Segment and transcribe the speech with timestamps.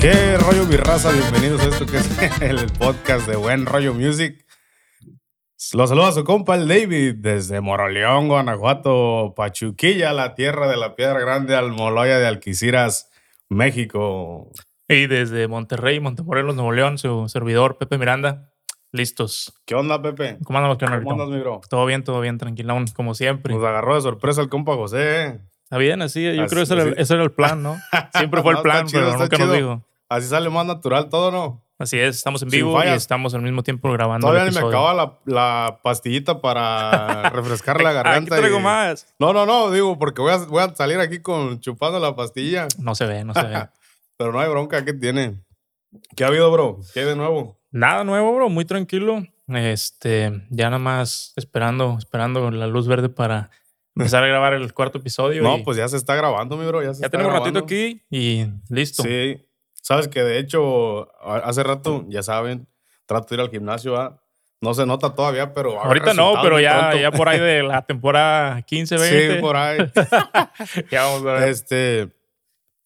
[0.00, 1.10] ¿Qué rollo mi raza?
[1.12, 2.08] Bienvenidos a esto que es
[2.42, 4.44] el podcast de Buen Rollo Music.
[5.72, 11.18] Los saluda su compa el David desde Moroleón, Guanajuato, Pachuquilla, la tierra de la piedra
[11.20, 13.10] grande, Almoloya de Alquiciras,
[13.48, 14.50] México.
[14.88, 18.52] Y desde Monterrey, Montemorelos, Nuevo León, su servidor Pepe Miranda.
[18.92, 19.52] Listos.
[19.66, 20.38] ¿Qué onda, Pepe?
[20.44, 21.60] ¿Cómo andamos, ¿Cómo andas, mi bro?
[21.68, 23.52] Todo bien, todo bien, tranquilón, como siempre.
[23.52, 25.40] Nos agarró de sorpresa el compa José.
[25.64, 27.02] Está bien, así, yo Así- creo que ese era, el- así.
[27.02, 27.76] ese era el plan, ¿no?
[28.14, 29.52] Siempre fue el plan, chido, pero nunca nos chido.
[29.54, 29.84] dijo.
[30.08, 31.64] Así sale más natural todo, ¿no?
[31.78, 34.26] Así es, estamos en vivo y estamos al mismo tiempo grabando.
[34.26, 38.36] Todavía el me acaba la, la pastillita para refrescar la Aquí garganta.
[38.36, 39.06] traigo y- más.
[39.20, 42.66] No, no, no, digo, porque voy a, voy a salir aquí con chupando la pastilla.
[42.78, 43.68] No se ve, no se ve.
[44.16, 45.40] Pero no hay bronca, ¿qué tiene?
[46.16, 46.80] ¿Qué ha habido, bro?
[46.92, 47.60] ¿Qué hay de nuevo?
[47.70, 49.22] Nada nuevo, bro, muy tranquilo.
[49.46, 53.50] Este, ya nada más esperando, esperando la luz verde para
[53.94, 55.42] empezar a grabar el cuarto episodio.
[55.42, 56.82] No, y pues ya se está grabando, mi bro.
[56.82, 59.04] Ya, se ya está tenemos un ratito aquí y listo.
[59.04, 59.44] Sí.
[59.88, 62.68] Sabes que de hecho, hace rato, ya saben,
[63.06, 64.20] trato de ir al gimnasio.
[64.60, 65.80] No se nota todavía, pero.
[65.80, 69.34] Ahorita no, pero ya, ya por ahí de la temporada 15, 20.
[69.36, 69.78] Sí, por ahí.
[70.90, 71.48] Ya vamos a ver.
[71.48, 72.10] Este.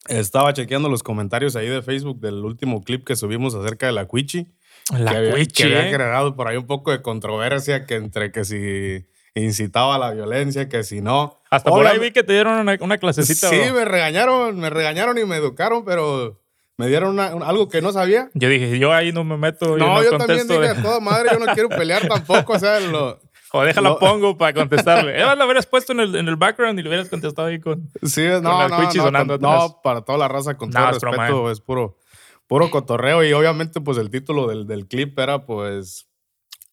[0.07, 4.07] Estaba chequeando los comentarios ahí de Facebook del último clip que subimos acerca de la
[4.07, 4.55] Cuichi.
[4.97, 8.45] La que había, que había generado por ahí un poco de controversia que entre que
[8.45, 11.43] si incitaba a la violencia, que si no.
[11.51, 13.49] Hasta por ahí vi que te dieron una, una clasecita.
[13.49, 13.75] Sí, bro.
[13.75, 16.42] me regañaron, me regañaron y me educaron, pero
[16.79, 18.31] me dieron una- un- algo que no sabía.
[18.35, 19.77] Yo dije, yo ahí no me meto.
[19.79, 20.61] yo No, no yo también contesto.
[20.63, 23.21] dije de- toda madre, yo no quiero pelear tampoco, o sea, lo-
[23.55, 25.21] o déjala lo- pongo para contestarle.
[25.21, 27.89] Eh, lo hubieras puesto en el, en el background y lo hubieras contestado ahí con.
[28.03, 30.91] sí, no, la no, no, sonando con- no, para toda la raza, con No, todo
[30.91, 31.99] es broma, respeto, es puro,
[32.47, 36.09] puro cotorreo y obviamente pues el título del, del clip era pues...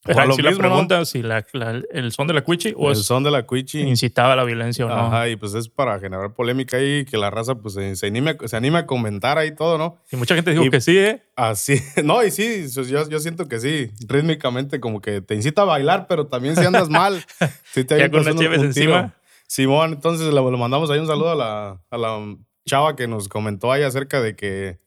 [0.06, 0.68] Era lo si la mismo, ¿no?
[0.70, 3.80] pregunta si la, la- el son de la Cuichi o el son de la Cuichi.
[3.80, 4.94] incitaba a la violencia o no.
[4.94, 8.36] Ajá, y pues es para generar polémica ahí, que la raza pues se, se anime,
[8.46, 9.98] se anime a comentar ahí todo, ¿no?
[10.10, 11.22] Y mucha gente dijo Y- que sí, ¿eh?
[11.36, 15.66] Así, no, y sí, yo, yo siento que sí, rítmicamente como que te incita a
[15.66, 17.22] bailar, pero también si andas mal,
[17.72, 19.14] si te Ya con unas un- encima.
[19.46, 23.28] Simón, entonces le, le mandamos ahí un saludo a la, a la chava que nos
[23.28, 24.78] comentó ahí acerca de que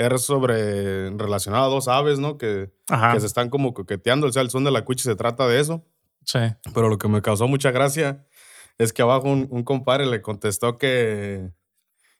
[0.00, 2.38] era sobre relacionado a dos aves, ¿no?
[2.38, 2.70] Que,
[3.12, 5.60] que se están como coqueteando, o sea, el son de la cuchi se trata de
[5.60, 5.84] eso.
[6.24, 6.38] Sí.
[6.74, 8.26] Pero lo que me causó mucha gracia
[8.78, 11.50] es que abajo un, un compadre le contestó que,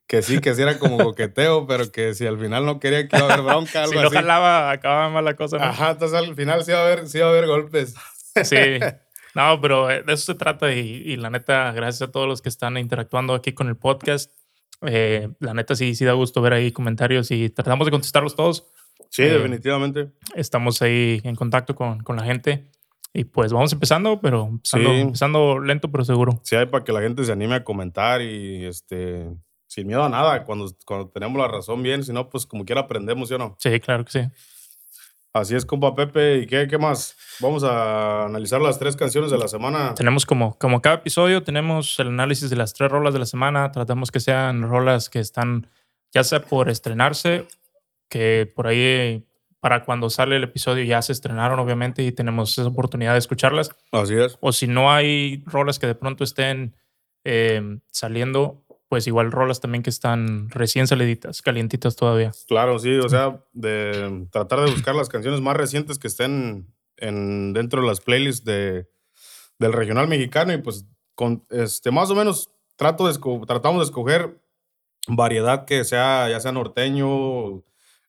[0.07, 3.17] que sí, que sí era como coqueteo, pero que si al final no quería que
[3.17, 4.17] iba a haber bronca, algo Si no así.
[4.17, 5.59] jalaba, acababa mal la cosa.
[5.59, 5.65] ¿no?
[5.65, 7.95] Ajá, entonces al final sí va a haber, sí va a haber golpes.
[8.45, 8.57] Sí.
[9.33, 12.43] No, pero eh, de eso se trata y, y la neta, gracias a todos los
[12.43, 14.33] que están interactuando aquí con el podcast.
[14.83, 18.67] Eh, la neta sí, sí da gusto ver ahí comentarios y tratamos de contestarlos todos.
[19.11, 20.11] Sí, Eh, definitivamente.
[20.35, 22.71] Estamos ahí en contacto con, con la gente
[23.13, 24.97] y pues vamos empezando, pero empezando, Sí.
[25.01, 26.41] empezando lento pero seguro.
[26.45, 29.27] Sí, hay para que la gente se anime a comentar y este
[29.67, 32.81] sin miedo a nada, cuando, cuando tenemos la razón bien, si no, pues como quiera
[32.83, 33.57] aprendemos, ¿sí o no?
[33.59, 34.21] Sí, claro que sí.
[35.33, 36.39] Así es, compa Pepe.
[36.39, 37.17] ¿Y qué, qué más?
[37.41, 39.95] Vamos a analizar las tres canciones de la semana.
[39.95, 43.71] Tenemos como, como cada episodio, tenemos el análisis de las tres rolas de la semana.
[43.71, 45.69] Tratamos que sean rolas que están
[46.13, 47.47] ya sea por estrenarse,
[48.09, 49.25] que por ahí
[49.61, 53.71] para cuando sale el episodio ya se estrenaron, obviamente, y tenemos esa oportunidad de escucharlas.
[53.93, 54.37] Así es.
[54.41, 56.75] O si no hay rolas que de pronto estén
[57.25, 62.33] eh, saliendo, pues igual rolas también que están recién saliditas, calientitas todavía.
[62.49, 67.53] Claro, sí, o sea, de tratar de buscar las canciones más recientes que estén en,
[67.53, 68.89] dentro de las playlists de,
[69.61, 74.43] del regional mexicano y pues con este más o menos trato de tratamos de escoger
[75.07, 77.59] variedad que sea ya sea norteño,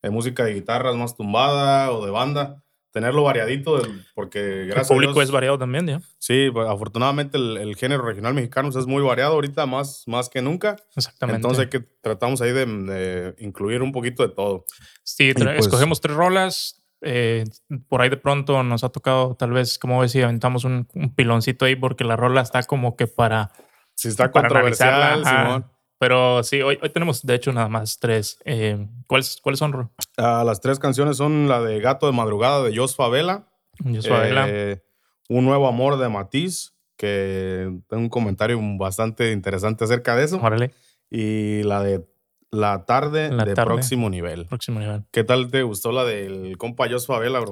[0.01, 4.91] eh, música de guitarras más tumbada o de banda, tenerlo variadito del- porque El gracias
[4.91, 6.01] a público Dios- es variado también, ¿ya?
[6.19, 10.41] Sí, pues, afortunadamente el, el género regional mexicano es muy variado ahorita más, más que
[10.41, 10.75] nunca.
[10.95, 11.37] Exactamente.
[11.37, 14.65] Entonces hay que tratamos ahí de, de incluir un poquito de todo.
[15.03, 16.77] Sí, pues- escogemos tres rolas.
[17.03, 17.45] eh,
[17.89, 21.15] por ahí de pronto nos ha tocado, tal vez, como ves, si aventamos un, un
[21.15, 23.51] piloncito ahí porque la rola está como que para,
[23.95, 25.25] Si está para controversial.
[25.25, 25.65] Simón.
[26.01, 28.39] Pero sí, hoy, hoy tenemos de hecho nada más tres.
[28.43, 29.71] Eh, ¿cuáles, ¿Cuáles son?
[29.71, 29.91] Ro?
[30.17, 33.47] Ah, las tres canciones son la de Gato de Madrugada de Jos Favela,
[33.83, 34.45] Yo soy Adela.
[34.49, 34.81] eh,
[35.29, 40.71] Un Nuevo Amor de Matiz, que tengo un comentario bastante interesante acerca de eso, Órale,
[41.11, 42.03] y la de
[42.49, 43.71] La Tarde La de Tarde.
[43.75, 44.47] Próximo Nivel.
[44.47, 45.03] próximo nivel.
[45.11, 47.51] ¿Qué tal te gustó la del compa Jos Favela, bro?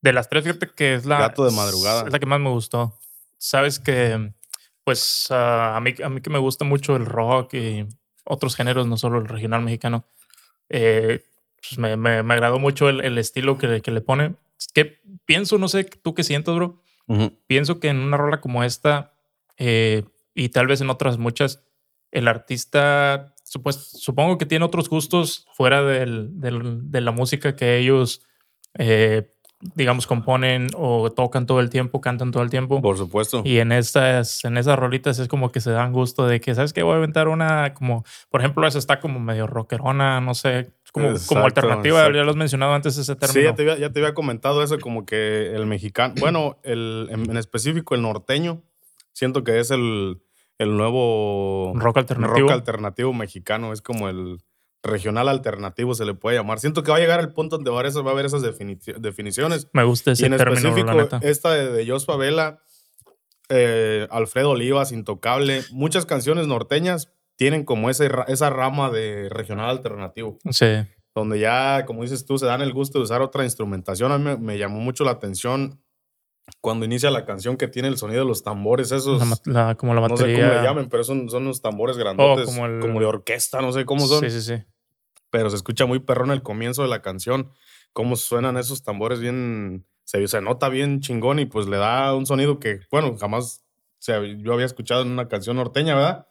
[0.00, 1.18] De las tres, fíjate que es la.
[1.18, 2.04] Gato de madrugada.
[2.06, 2.98] Es la que más me gustó.
[3.36, 4.32] Sabes que,
[4.88, 7.86] pues, ah, a, mí, a mí que me gusta mucho el rock y
[8.24, 10.06] otros géneros, no solo el regional mexicano,
[10.70, 11.26] eh,
[11.60, 14.36] pues me, me, me agradó mucho el, el estilo que, que le pone.
[14.58, 16.80] Es que pienso, no sé tú qué sientes, bro.
[17.46, 19.12] Pienso que en una rola como esta,
[19.58, 20.04] eh,
[20.34, 21.62] y tal vez en otras muchas,
[22.10, 28.22] el artista supongo que tiene otros gustos fuera del, del, de la música que ellos,
[28.78, 29.34] eh,
[29.74, 32.80] digamos, componen o tocan todo el tiempo, cantan todo el tiempo.
[32.80, 33.42] Por supuesto.
[33.44, 36.72] Y en estas, en esas rolitas es como que se dan gusto de que, ¿sabes
[36.72, 36.82] qué?
[36.82, 41.08] Voy a aventar una como, por ejemplo, esa está como medio rockerona, no sé, como,
[41.26, 42.04] como alternativa.
[42.04, 43.40] Ya lo has mencionado antes ese término.
[43.40, 47.08] Sí, ya te, había, ya te había comentado eso, como que el mexicano, bueno, el,
[47.10, 48.62] en específico el norteño,
[49.12, 50.20] siento que es el
[50.58, 52.48] el nuevo rock alternativo.
[52.48, 53.72] rock alternativo mexicano.
[53.72, 54.38] Es como el
[54.82, 56.60] regional alternativo, se le puede llamar.
[56.60, 59.68] Siento que va a llegar el punto donde va a haber esas, definiciones.
[59.72, 62.60] Me gusta ese y en término, específico, esta de, de Jos Favela,
[63.48, 70.38] eh, Alfredo Olivas, Intocable, muchas canciones norteñas tienen como ese, esa rama de regional alternativo.
[70.50, 70.66] Sí.
[71.14, 74.12] Donde ya, como dices tú, se dan el gusto de usar otra instrumentación.
[74.12, 75.80] A mí me, me llamó mucho la atención
[76.60, 79.22] cuando inicia la canción que tiene el sonido de los tambores, esos.
[79.76, 80.08] como la batería.
[80.08, 82.46] No sé cómo le llamen, pero son, son unos tambores oh, grandotes.
[82.46, 84.20] como, de orquesta, no sé cómo son.
[84.20, 84.62] Sí, sí, sí.
[85.30, 87.50] Pero se escucha muy perrón el comienzo de la canción.
[87.92, 89.86] Cómo suenan esos tambores bien.
[90.04, 93.62] Se, se nota bien chingón y pues le da un sonido que, bueno, jamás
[94.00, 96.26] yo había escuchado en una canción norteña, ¿verdad?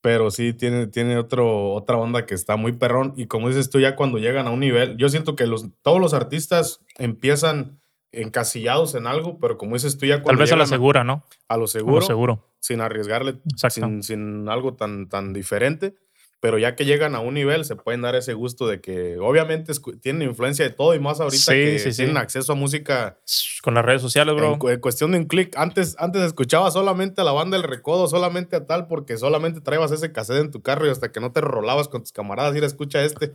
[0.00, 3.14] Pero sí tiene, tiene otro, otra onda que está muy perrón.
[3.16, 6.00] Y como dices tú, ya cuando llegan a un nivel, yo siento que los, todos
[6.00, 7.80] los artistas empiezan
[8.12, 11.24] encasillados en algo, pero como dices tú ya Tal vez a la segura, ¿no?
[11.48, 12.02] A lo seguro.
[12.02, 12.48] seguro.
[12.60, 15.94] Sin arriesgarle, sin, sin, algo tan, tan diferente.
[16.38, 19.72] Pero ya que llegan a un nivel, se pueden dar ese gusto de que obviamente
[20.02, 23.18] tienen influencia de todo y más ahorita que tienen acceso a música.
[23.62, 24.58] Con las redes sociales, bro.
[24.70, 25.56] En, cuestión de un clic.
[25.56, 29.90] Antes, antes escuchaba solamente a la banda El Recodo, solamente a tal, porque solamente traías
[29.92, 32.64] ese cassette en tu carro y hasta que no te rolabas con tus camaradas, ir
[32.64, 33.34] a escuchar este,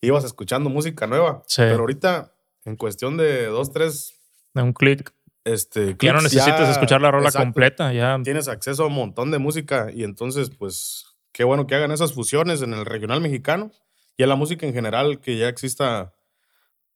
[0.00, 1.42] ibas escuchando música nueva.
[1.54, 2.32] Pero ahorita
[2.66, 4.14] en cuestión de dos, tres.
[4.54, 5.12] De un clic.
[5.44, 8.18] Este, ya no necesitas escuchar la rola completa, ya.
[8.22, 12.12] Tienes acceso a un montón de música y entonces, pues, qué bueno que hagan esas
[12.12, 13.70] fusiones en el regional mexicano
[14.16, 16.12] y en la música en general, que ya exista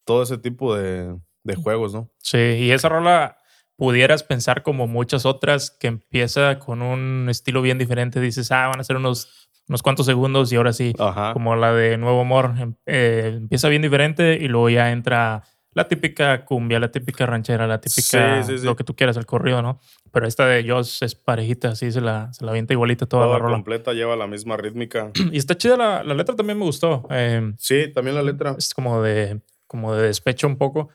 [0.05, 2.11] todo ese tipo de, de juegos, ¿no?
[2.19, 3.37] Sí, y esa rola
[3.76, 8.20] pudieras pensar como muchas otras que empieza con un estilo bien diferente.
[8.20, 10.93] Dices, ah, van a ser unos, unos cuantos segundos y ahora sí,
[11.32, 15.87] como la de Nuevo Amor, em, eh, empieza bien diferente y luego ya entra la
[15.87, 19.81] típica cumbia, la típica ranchera, la típica lo que tú quieras, el corrido, ¿no?
[20.12, 23.38] Pero esta de Joss es parejita, así se la, se la avienta igualita toda, la
[23.38, 23.55] rola.
[23.56, 25.12] completa lleva la misma rítmica.
[25.32, 27.06] Y está chida la, la letra, también me gustó.
[27.11, 28.56] Em, sí, también la letra.
[28.58, 30.88] Es como de, como de despecho un poco,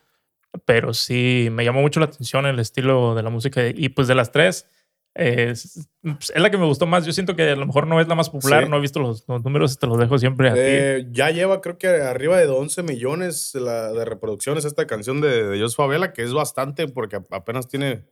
[0.65, 3.61] pero sí me llamó mucho la atención el estilo de la música.
[3.67, 4.67] Y pues de las tres,
[5.15, 7.05] es, pues, es, la que me gustó más.
[7.05, 9.25] Yo siento que a lo mejor no es la más popular, no he visto los,
[9.27, 10.59] números, te los dejo siempre a ti.
[10.61, 15.59] Eh, ya lleva, creo que arriba de 11 millones de reproducciones esta canción de, de
[15.59, 18.05] Jos Favela, que es bastante porque apenas tiene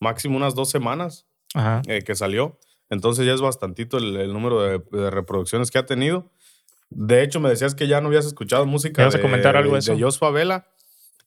[0.00, 1.26] máximo unas dos semanas
[1.86, 2.58] eh, que salió.
[2.90, 6.30] Entonces ya es bastantito el, número de, reproducciones que ha tenido.
[6.90, 9.80] De hecho, me decías que ya no habías escuchado música de, a comentar algo de,
[9.80, 10.66] de Jos Favela.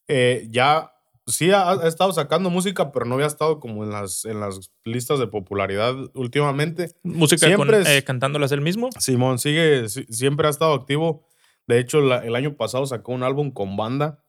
[0.06, 0.92] Eh, ya
[1.26, 5.18] sí ha, estado sacando música, pero no había estado como en las, en las listas
[5.18, 6.92] de popularidad últimamente.
[7.02, 8.90] ¿Música siempre con, eh, cantándolas él mismo?
[8.98, 11.26] Simón sigue, siempre ha estado activo.
[11.66, 14.22] De hecho, el año pasado sacó un álbum con banda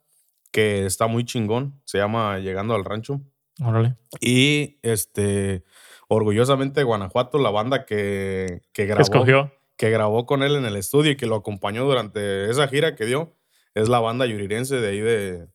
[0.52, 1.80] que está muy chingón.
[1.86, 3.22] Se llama Llegando al Rancho.
[3.64, 3.96] Órale.
[4.20, 5.64] Y este,
[6.08, 9.02] orgullosamente Guanajuato, la banda que, que grabó.
[9.02, 9.52] Escogió.
[9.76, 13.06] Que grabó con él en el estudio y que lo acompañó durante esa gira que
[13.06, 13.36] dio.
[13.76, 15.48] Es la banda yurirense de ahí de,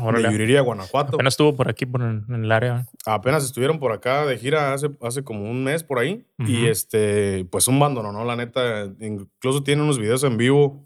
[0.00, 0.28] Órale.
[0.28, 1.14] de Yuriria, Guanajuato.
[1.16, 2.86] Apenas estuvo por aquí, por en, el área.
[3.04, 6.26] Apenas estuvieron por acá de gira hace, hace como un mes por ahí.
[6.38, 8.24] Y este, pues un bando, ¿no?
[8.24, 10.84] La neta, incluso tiene unos videos en vivo.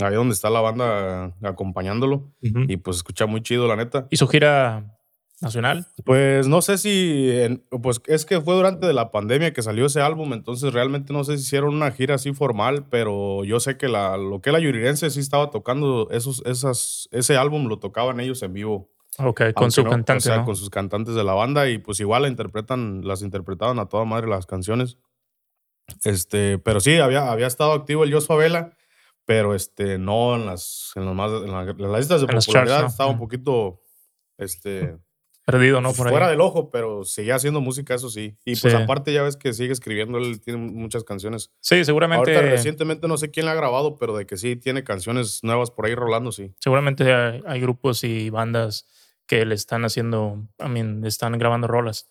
[0.00, 2.32] Ahí donde está la banda acompañándolo.
[2.40, 4.06] Y pues escucha muy chido, la neta.
[4.10, 4.99] ¿Y su gira
[5.40, 5.86] nacional?
[6.04, 10.32] Pues no sé si, pues es que fue durante la pandemia que salió ese álbum,
[10.32, 14.16] entonces realmente no sé si hicieron una gira así formal, pero yo sé que la,
[14.16, 18.52] lo que la Yurirense sí estaba tocando, esos, esas, ese álbum lo tocaban ellos en
[18.52, 18.90] vivo.
[19.18, 20.16] Ok, con su cantante.
[20.16, 23.78] O sea, con sus cantantes de la banda y pues igual la interpretan, las interpretaban
[23.78, 24.98] a toda madre las canciones.
[26.04, 28.76] Este, pero sí, había, había estado activo el Jos Favela,
[29.24, 33.82] pero este, no en las, en, más, en, las listas de popularidad, estaba un poquito,
[34.38, 34.98] este
[35.50, 35.92] Perdido, ¿no?
[35.92, 38.36] Fuera del ojo, pero seguía haciendo música, eso sí.
[38.44, 41.50] Y pues aparte ya ves que sigue escribiendo, él tiene muchas canciones.
[41.60, 42.34] Sí, seguramente.
[42.34, 45.70] Ahorita recientemente no sé quién la ha grabado, pero de que sí tiene canciones nuevas
[45.70, 46.52] por ahí rolando, sí.
[46.58, 48.86] Seguramente hay, grupos y bandas
[49.26, 52.06] que le están haciendo, I mean, están grabando rolas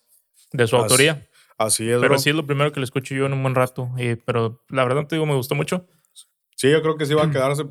[0.52, 1.26] de su autoría.
[1.58, 2.00] Así es.
[2.00, 3.90] Pero sí es lo primero que le escucho yo en un buen rato.
[3.98, 5.86] Y, pero la verdad te digo, me gustó mucho.
[6.56, 7.64] Sí, yo creo que sí va a quedarse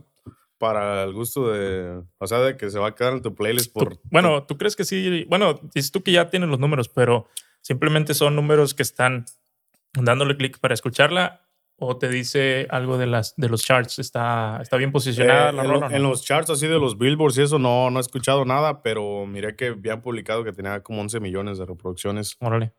[0.60, 3.74] para el gusto de, o sea, de que se va a quedar en tu playlist
[3.74, 4.00] por...
[4.12, 5.26] bueno, ¿tú crees que sí?
[5.28, 7.28] Bueno, dices tú que ya tienes los números, pero
[7.62, 9.26] simplemente son números que están
[9.94, 11.46] dándole clic para escucharla
[11.82, 14.00] o te dice algo de las de los charts?
[14.00, 15.80] ¿Está, está bien posicionada Eh, la en, rola?
[15.80, 15.96] lo- o no?
[15.96, 19.26] en los charts así de los billboards y eso no, no he escuchado nada, pero
[19.26, 22.36] miré que habían publicado que tenía como 11 millones de reproducciones.
[22.42, 22.74] Órale.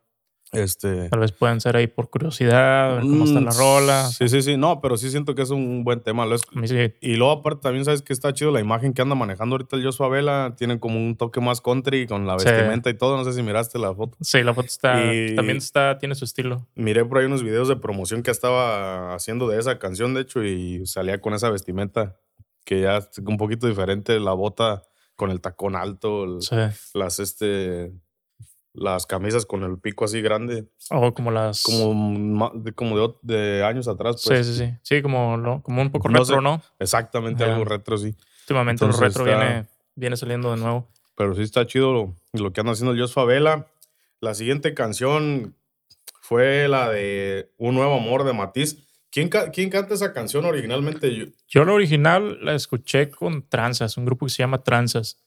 [0.51, 4.07] Este, Tal vez pueden ser ahí por curiosidad, a ver cómo está mm, la rola.
[4.09, 4.57] Sí, sí, sí.
[4.57, 6.25] No, pero sí siento que es un buen tema.
[6.25, 6.93] Lo es- A mí sí.
[6.99, 9.83] y luego aparte también sabes que está chido la imagen que anda manejando ahorita el
[9.85, 10.53] Joshua Vela.
[10.57, 12.45] Tiene como un toque más country con la Sí.
[12.49, 13.15] vestimenta y todo.
[13.15, 14.17] No sé si miraste la foto.
[14.19, 15.13] Sí, la foto está.
[15.13, 16.67] Y- También está, tiene su estilo.
[16.75, 20.43] Miré por ahí unos videos de promoción que estaba haciendo de esa canción, de hecho,
[20.43, 22.17] y salía con esa vestimenta
[22.65, 24.83] que ya es un poquito diferente, la bota
[25.15, 26.55] con el tacón alto, el- Sí.
[26.93, 27.93] las este
[28.73, 31.63] las camisas con el pico así grande, O como las.
[31.63, 34.47] como de, como de, ot- de años atrás, sí, pues.
[34.47, 34.73] sí, sí.
[34.81, 36.41] Sí, como, lo- como un poco No retro, sé.
[36.41, 36.61] ¿no?
[36.79, 38.15] Exactamente, algo retro, sí.
[38.43, 40.87] Últimamente el retro está- viene, viene saliendo de nuevo.
[41.15, 43.67] Pero sí está chido lo, lo que anda haciendo Jos Favela.
[44.21, 45.55] La siguiente canción
[46.21, 48.87] fue la de Un Nuevo Amor de Matiz.
[49.11, 51.13] ¿Quién, ca- quién canta esa canción originalmente?
[51.13, 55.17] Yo- Yo la original la escuché con Tranzas, un grupo que se llama Tranzas.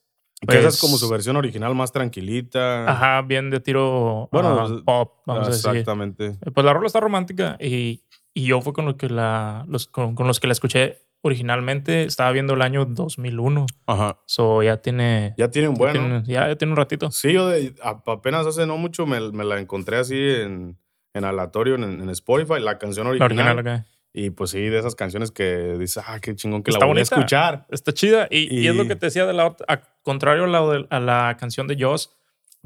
[0.47, 2.89] Que esa Pues- es como su versión original más tranquilita.
[2.91, 5.71] Ajá, bien de tiro Bueno, pues, pop, vamos a decir.
[5.71, 6.27] Exactamente.
[6.45, 8.03] Eh, Pues la rola está romántica y,
[8.35, 12.05] y yo fue con, lo que la, los, con, con los que la escuché originalmente.
[12.05, 13.67] Estaba viendo el año 2001.
[13.87, 14.19] Ajá.
[14.27, 17.11] So ya tiene, Ya tiene un ya, tiene, ya- ya tiene un ratito.
[17.11, 20.79] Sí, yo de- apenas hace no mucho me, me la encontré así en,
[21.15, 23.31] en aleatorio en, en Spotify, la canción La original.
[23.59, 23.87] original acá.
[24.17, 27.01] Y pues sí, de esas canciones que dices, ah, qué chingón que Está la voy
[27.01, 27.67] a escuchar.
[27.69, 28.29] Está chida.
[28.31, 30.87] Y, y es lo Y- que te decía de la a contrario a la, de-
[30.89, 32.17] a la canción de Joss.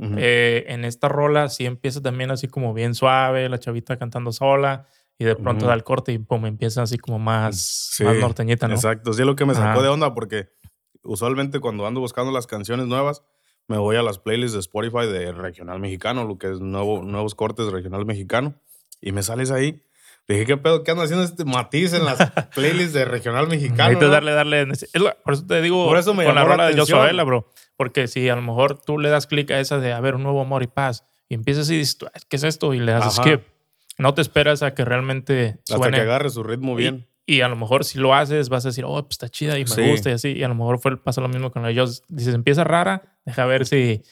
[0.01, 4.87] Eh, en esta rola sí empieza también así como bien suave, la chavita cantando sola.
[5.19, 8.69] Y de pronto da el corte y pum, empieza así como más, Sí, más norteñita,
[8.69, 8.75] ¿no?
[8.75, 10.51] Exacto, sí es lo que me sacó de onda porque
[11.03, 13.23] usualmente cuando ando buscando las canciones nuevas
[13.67, 17.35] me voy a las playlists de Spotify de regional mexicano, lo que es nuevo, nuevos
[17.35, 18.55] cortes de regional mexicano
[19.01, 19.83] y me sales ahí.
[20.29, 20.85] Dije, ¿qué pedo?
[20.85, 22.19] ¿Qué anda haciendo este matiz en las
[22.55, 23.89] playlists de regional mexicano?
[23.89, 24.67] Necesitas no?" darle, darle.
[25.25, 27.51] por eso te digo Por eso me con la rola de Vela, bro.
[27.77, 30.23] Porque si a lo mejor tú le das clic a esa de a ver un
[30.25, 32.75] nuevo amor y paz y empiezas y dices, "Ah, ¿qué es esto?
[32.75, 33.23] Y le das Ajá.
[33.23, 33.41] skip.
[33.97, 35.97] No te esperas a que realmente Hasta suene.
[35.97, 37.07] que agarre su ritmo bien.
[37.27, 39.59] Y, y a lo mejor si lo haces, vas a decir, oh, pues está chida
[39.59, 39.83] y me Sí.
[39.91, 40.33] gusta y así.
[40.33, 42.03] Y a lo mejor fue, pasa lo mismo con Joss.
[42.09, 44.03] Dices, empieza rara, deja ver si.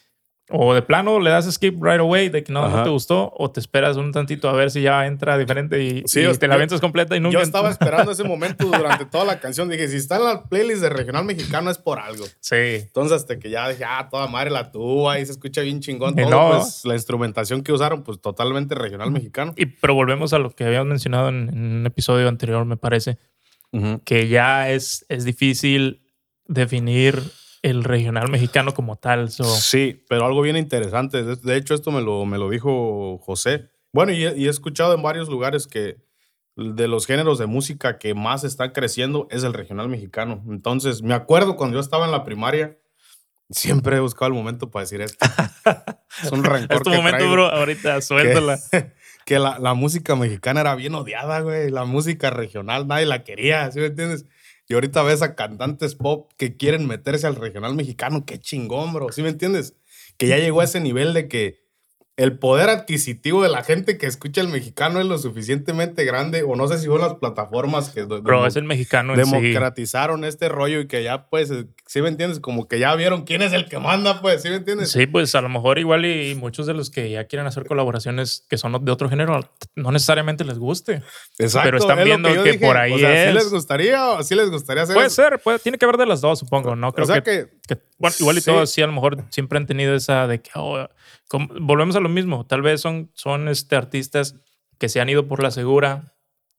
[0.48, 3.50] O de plano le das skip right away de que no, no te gustó, o
[3.50, 6.54] te esperas un tantito a ver si ya entra diferente y, Sí, y te la
[6.54, 7.38] avientas completa y nunca.
[7.38, 9.68] Yo estaba esperando ese momento durante toda la canción.
[9.68, 12.24] Dije, si está en la playlist de regional mexicano es por algo.
[12.38, 12.54] Sí.
[12.54, 16.14] Entonces, hasta que ya dije, ah, toda madre la tuba y se escucha bien chingón.
[16.14, 16.50] Todo, no.
[16.58, 19.52] pues, la instrumentación que usaron, pues totalmente regional mexicano.
[19.56, 23.18] Y, pero volvemos a lo que habíamos mencionado en, en un episodio anterior, me parece,
[24.04, 26.02] que ya es, es difícil
[26.46, 27.20] definir
[27.66, 29.30] el regional mexicano como tal.
[29.30, 31.22] So, Sí, pero algo bien interesante.
[31.22, 33.70] De, hecho, esto me lo, me lo dijo José.
[33.92, 35.96] Bueno, y, he- y he escuchado en varios lugares que
[36.56, 40.42] de los géneros de música que más están creciendo es el regional mexicano.
[40.48, 42.78] Entonces, me acuerdo cuando yo estaba en la primaria,
[43.50, 45.24] siempre he buscado el momento para decir esto.
[46.22, 47.32] es un rencor es tu que momento, traigo.
[47.32, 47.46] bro.
[47.52, 48.58] Ahorita suéltala.
[49.26, 51.70] que la, la música mexicana era bien odiada, güey.
[51.70, 54.24] La música regional nadie la quería, ¿sí me entiendes?
[54.68, 58.24] Y ahorita ves a cantantes pop que quieren meterse al regional mexicano.
[58.26, 59.12] Qué chingón, bro.
[59.12, 59.76] ¿Sí me entiendes?
[60.16, 61.65] Que ya llegó a ese nivel de que
[62.16, 66.42] el poder adquisitivo de la gente que escucha el mexicano es lo suficientemente grande.
[66.44, 69.20] O no sé si son las plataformas que Bro, es el mexicano sí.
[69.20, 72.40] democratizaron este rollo y que ya, pues, eh, ¿sí me entiendes?
[72.40, 74.90] Como que ya vieron quién es el que manda, pues, ¿sí me entiendes?
[74.92, 78.46] Sí, pues a lo mejor igual y muchos de los que ya quieren hacer colaboraciones
[78.48, 79.40] que son de otro género,
[79.74, 81.02] no necesariamente les guste.
[81.38, 81.66] Exacto.
[81.66, 83.34] pero están es viendo que por ahí o sea, ¿sí es.
[83.34, 86.22] les gustaría o sí les gustaría hacer Puede ser, puede, tiene que haber de las
[86.22, 86.74] dos, supongo.
[86.76, 88.46] No creo o sea que, que, que- bueno, igual y Sí.
[88.50, 90.88] todos sí, a lo mejor siempre han tenido esa de que oh,
[91.28, 92.46] como- volvemos a lo mismo.
[92.46, 94.36] Tal vez son, son este, artistas
[94.78, 96.14] que se han ido por la segura,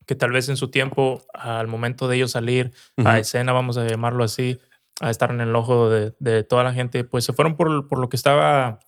[0.05, 3.07] que tal vez en su tiempo, al momento de ellos salir Ujú.
[3.07, 4.59] a escena, vamos a llamarlo así,
[5.01, 7.99] a estar en el ojo de, de toda la gente, pues se fueron por, por
[7.99, 8.79] lo que estaba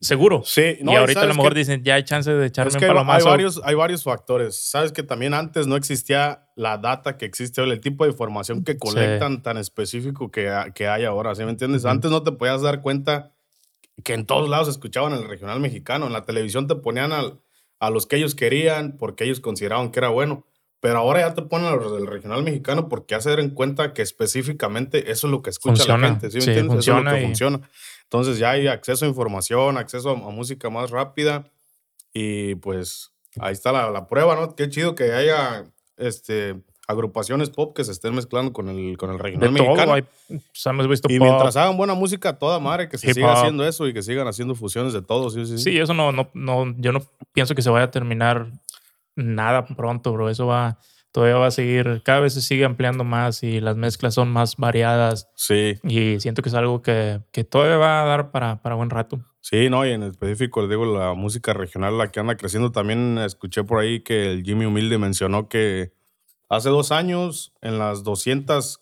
[0.00, 0.42] seguro.
[0.44, 1.58] Sí, no, y ahorita a lo ¿sabes mejor qué?
[1.60, 3.28] dicen, ya hay chance de echarme es un que hay, hay palomazo.
[3.30, 4.56] varios, hay varios factores.
[4.68, 8.76] Sabes que también antes no existía la data que existe el tipo de información que
[8.76, 11.82] colectan tan específico que, que hay ahora, ¿sí me entiendes?
[11.84, 11.92] Ujú.
[11.92, 13.32] Antes no te podías dar cuenta
[14.02, 16.06] que en todos lados escuchaban el regional mexicano.
[16.06, 17.40] En la televisión te ponían al-
[17.80, 20.46] a los que ellos querían porque ellos consideraban que era bueno.
[20.80, 23.94] Pero ahora ya te ponen a los del regional mexicano porque ya se dan cuenta
[23.94, 26.02] que específicamente eso es lo que escucha Funciona.
[26.02, 26.30] la gente.
[26.30, 26.64] ¿sí Sí, entiendes?
[26.64, 27.60] eso es funciona lo que y- funciona.
[28.02, 31.50] Entonces ya hay acceso a información, acceso a, a música más rápida
[32.12, 34.54] y pues ahí está la, la prueba, ¿no?
[34.54, 35.64] Qué chido que haya
[35.96, 39.94] este, agrupaciones pop que se estén mezclando con el, con el de regional todo, mexicano.
[39.94, 41.26] hay, pues, hemos visto y pop.
[41.28, 44.26] mientras hagan buena música, toda madre, que se Hip siga haciendo eso y que sigan
[44.26, 45.30] haciendo fusiones de todo.
[45.30, 47.00] Sí, sí, Sí, eso no, no, no, yo no
[47.32, 48.50] pienso que se vaya a terminar
[49.16, 50.28] nada pronto, bro.
[50.28, 50.78] Eso va,
[51.12, 54.56] todavía va a seguir, cada vez se sigue ampliando más y las mezclas son más
[54.56, 55.28] variadas.
[55.36, 55.78] Sí.
[55.84, 59.20] Y siento que es algo que, que todavía va a dar para, para buen rato.
[59.40, 63.18] Sí, no, y en específico, les digo, la música regional, la que anda creciendo, también
[63.18, 65.92] escuché por ahí que el Jimmy Humilde mencionó que
[66.56, 68.80] hace dos años, en las 200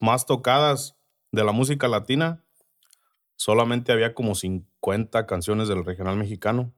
[0.00, 0.96] más tocadas
[1.30, 2.42] de la música latina,
[3.36, 6.72] solamente había como 50 canciones del regional mexicano.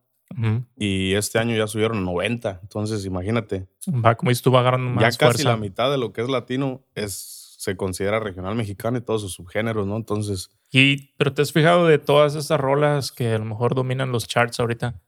[0.76, 2.58] Y este año ya subieron a 90.
[2.62, 3.68] Entonces, imagínate.
[3.86, 6.28] Va, como dices tú, va agarrando más Ya casi la mitad de lo que es
[6.28, 9.96] latino es, se considera regional mexicano y todos sus subgéneros, ¿no?
[9.96, 10.50] Entonces.
[10.72, 14.26] Y, pero te has fijado de todas esas rolas que a lo mejor dominan los
[14.26, 15.00] charts ahorita,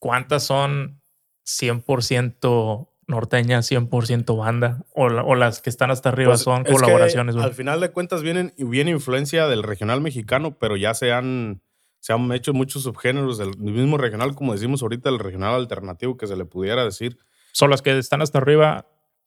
[0.00, 1.00] ¿cuántas son
[1.46, 4.84] 100% norteña, 100% banda?
[4.94, 7.36] O, o, las que están hasta arriba pues, son colaboraciones.
[7.36, 11.62] al final de cuentas vienen, viene influencia del regional mexicano, pero ya se han
[12.04, 16.26] se han hecho muchos subgéneros del mismo regional, como decimos ahorita, el regional alternativo que
[16.26, 17.16] se le pudiera decir.
[17.52, 18.86] Son las que están hasta arriba,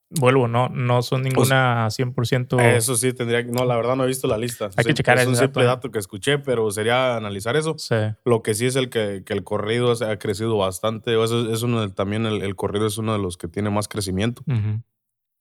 [0.10, 2.62] vuelvo, no, no son pues, ninguna 100%.
[2.76, 3.52] Eso sí, tendría que.
[3.52, 4.70] No, la verdad no he visto la lista.
[4.76, 7.76] Hay que checar Es un simple dato que escuché, pero sería analizar eso.
[7.78, 7.96] Sí.
[8.26, 11.22] Lo que sí es el que, que el corrido ha crecido bastante.
[11.22, 14.44] Eso es uno también el, el, corrido es uno de los que tiene más crecimiento.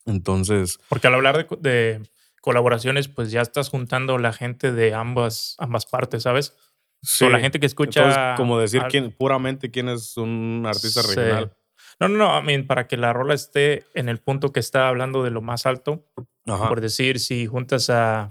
[0.04, 0.78] Entonces.
[0.88, 2.02] Porque al hablar de, de,
[2.40, 6.54] colaboraciones, pues ya estás juntando la gente de ambas, ambas partes, ¿sabes?
[7.02, 7.28] Sí.
[7.28, 8.34] la gente que escucha.
[8.36, 11.52] como decir quién, puramente quién es un artista regional.
[12.00, 12.38] No, no, no.
[12.38, 15.42] I mean, para que la rola esté en el punto que está hablando de lo
[15.42, 16.04] más alto.
[16.44, 18.28] Por decir, si juntas a,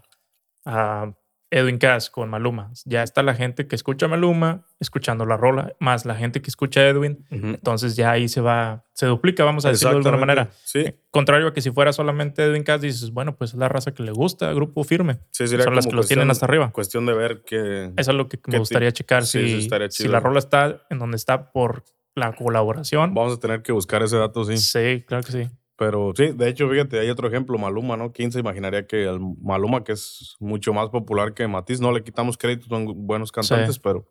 [0.66, 1.14] a
[1.52, 2.72] Edwin Cass con Maluma.
[2.86, 6.50] Ya está la gente que escucha a Maluma escuchando la rola, más la gente que
[6.50, 7.26] escucha a Edwin.
[7.30, 10.50] Entonces ya ahí se va, se duplica, vamos a decirlo de alguna manera.
[10.64, 10.80] Sí.
[10.80, 13.94] Eh, contrario a que si fuera solamente Edwin Cass, dices, bueno, pues es la raza
[13.94, 15.20] que le gusta, grupo firme.
[15.32, 16.72] Sí, Son las que los tienen hasta arriba.
[16.72, 17.94] Cuestión de ver que...
[17.96, 19.26] Eso es lo que me gustaría checar.
[19.26, 21.84] si, si la rola está en donde está por
[22.16, 23.14] la colaboración.
[23.14, 24.58] Vamos a tener que buscar ese dato, sí.
[24.58, 25.50] Sí, claro que sí.
[25.78, 28.14] Pero sí, de hecho, fíjate, hay otro ejemplo, Maluma, ¿no?
[28.14, 32.02] ¿Quién se imaginaría que el Maluma, que es mucho más popular que Matiz, no le
[32.02, 34.10] quitamos crédito, son buenos cantantes, pero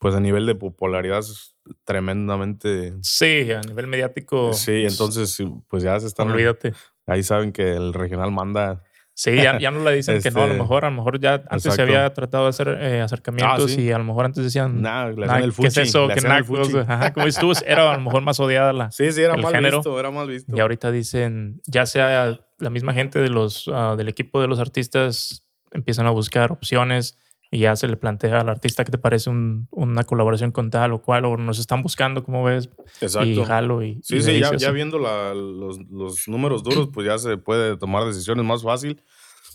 [0.00, 2.94] pues a nivel de popularidad es tremendamente...
[3.02, 4.52] Sí, a nivel mediático.
[4.54, 6.32] Sí, entonces pues ya se están...
[6.32, 6.72] Olvídate.
[7.06, 8.82] Ahí saben que el regional manda
[9.16, 11.20] Sí, ya, ya, no le dicen que no, a lo este, mejor, a lo mejor
[11.20, 14.42] ya antes se había tratado de hacer eh, acercamientos ah, y a lo mejor antes
[14.42, 16.08] decían, nah, el ¿qué es eso?
[16.08, 16.40] Que nada,
[16.88, 19.42] ajá, como dices tú, era a lo mejor más odiada la Sí, sí, era el
[19.42, 19.78] mal género.
[19.78, 20.56] visto, era mal visto.
[20.56, 24.58] Y ahorita dicen, ya sea la misma gente de los, uh, del equipo de los
[24.58, 27.16] artistas empiezan a buscar opciones
[27.54, 30.92] y ya se le plantea al artista que te parece un, una colaboración con tal
[30.92, 32.68] o cual, o nos están buscando, como ves,
[33.00, 33.28] Exacto.
[33.28, 33.80] y jalo.
[33.84, 37.36] Y, sí, y sí, ya, ya, viendo la, los, los números duros, pues ya se
[37.36, 39.00] puede tomar decisiones más fácil.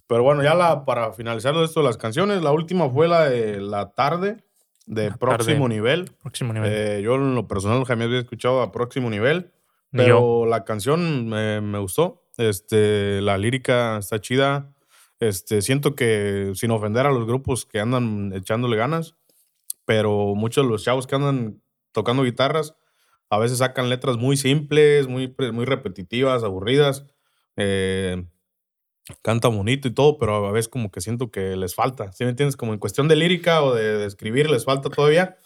[0.08, 3.60] Pero bueno, ya la, para finalizar esto de las canciones, la última fue la de
[3.60, 4.38] La Tarde,
[4.86, 6.10] de Próximo Nivel.
[6.22, 6.72] Próximo Nivel.
[6.72, 9.52] Eh, yo en lo personal jamás había escuchado a Próximo Nivel,
[9.92, 12.24] pero la canción me, me, gustó.
[12.38, 14.72] Este, la lírica está chida.
[15.20, 19.16] Este, siento que, sin ofender a los grupos que andan echándole ganas,
[19.86, 22.76] pero muchos de los chavos que andan tocando guitarras,
[23.30, 27.06] a veces sacan letras muy simples, muy, muy repetitivas, aburridas.
[27.58, 28.26] Eh,
[29.22, 32.12] canta bonito y todo, pero a veces como que siento que les falta.
[32.12, 32.56] ¿Sí me entiendes?
[32.58, 35.38] Como en cuestión de lírica o de, escribir les falta todavía.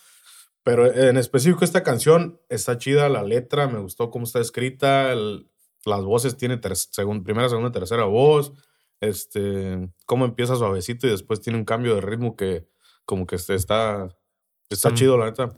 [0.64, 6.04] Pero en específico esta canción está chida, la letra, me gustó cómo está escrita, las
[6.04, 8.54] voces tiene primera, segunda, tercera voz,
[9.04, 12.68] este, cómo empieza suavecito y después tiene un cambio de ritmo que
[13.06, 14.10] como que está,
[14.70, 15.58] está chido, la neta.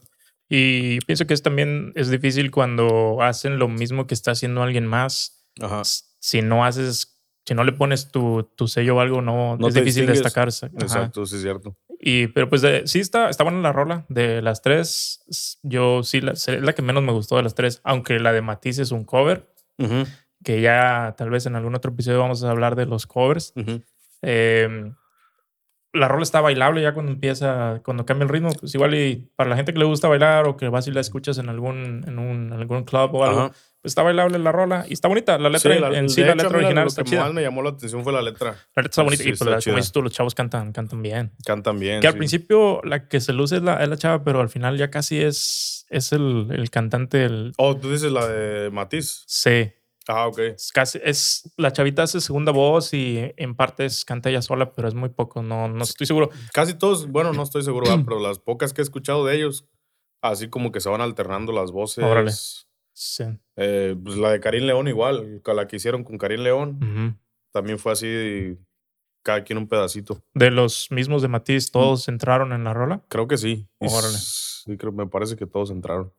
[0.49, 4.85] Y pienso que es también es difícil cuando hacen lo mismo que está haciendo alguien
[4.85, 5.47] más.
[5.61, 5.83] Ajá.
[6.19, 10.07] Si no haces si no le pones tu, tu sello o algo, no, es difícil
[10.07, 10.65] destacarse.
[10.65, 11.77] Exacto, sí es cierto.
[11.99, 14.05] Y, pero pues sí está, está buena la rola.
[14.09, 17.81] De las tres, yo sí, la, es la que menos me gustó de las tres,
[17.83, 19.47] aunque la de Matiz es un cover,
[20.45, 23.51] que ya tal vez en algún otro episodio vamos a hablar de los covers.
[24.21, 24.95] Em,
[25.91, 29.49] la rola está bailable ya cuando empieza, cuando cambia el ritmo, pues igual y para
[29.49, 32.19] la gente que le gusta bailar o que vas y la escuchas en algún, en
[32.19, 33.49] un, algún club o algo,
[33.81, 35.39] pues está bailable la rola y está bonita.
[35.39, 37.17] La letra en sí, la letra original está chida.
[37.17, 38.51] Lo que más me llamó la atención fue la letra.
[38.75, 41.31] La letra está bonita y pues, como dices tú, los chavos cantan, cantan bien.
[41.43, 42.01] Cantan bien.
[42.01, 44.77] Que al principio la que se luce es la, es la chava, pero al final
[44.77, 47.25] ya casi es, es el, el cantante.
[47.25, 47.53] El...
[47.57, 49.23] Oh, tú dices la de Matiz.
[49.25, 49.71] Sí.
[50.07, 50.39] Ah, ok.
[50.39, 54.87] Es casi, es, la chavita hace segunda voz y en partes canta ella sola, pero
[54.87, 56.29] es muy poco, no, no estoy seguro.
[56.53, 59.65] Casi todos, bueno, no estoy seguro, pero las pocas que he escuchado de ellos,
[60.21, 62.03] así como que se van alternando las voces.
[62.03, 62.31] Órale.
[62.93, 63.23] Sí.
[63.57, 67.19] Eh, pues la de Karim León igual, la que hicieron con Karim León,
[67.51, 68.57] también fue así,
[69.23, 70.23] cada quien un pedacito.
[70.33, 73.03] ¿De los mismos de Matiz, todos entraron en la rola?
[73.09, 73.67] Creo que sí.
[73.79, 74.17] Órale.
[74.17, 76.13] Sí, creo, me parece que todos entraron.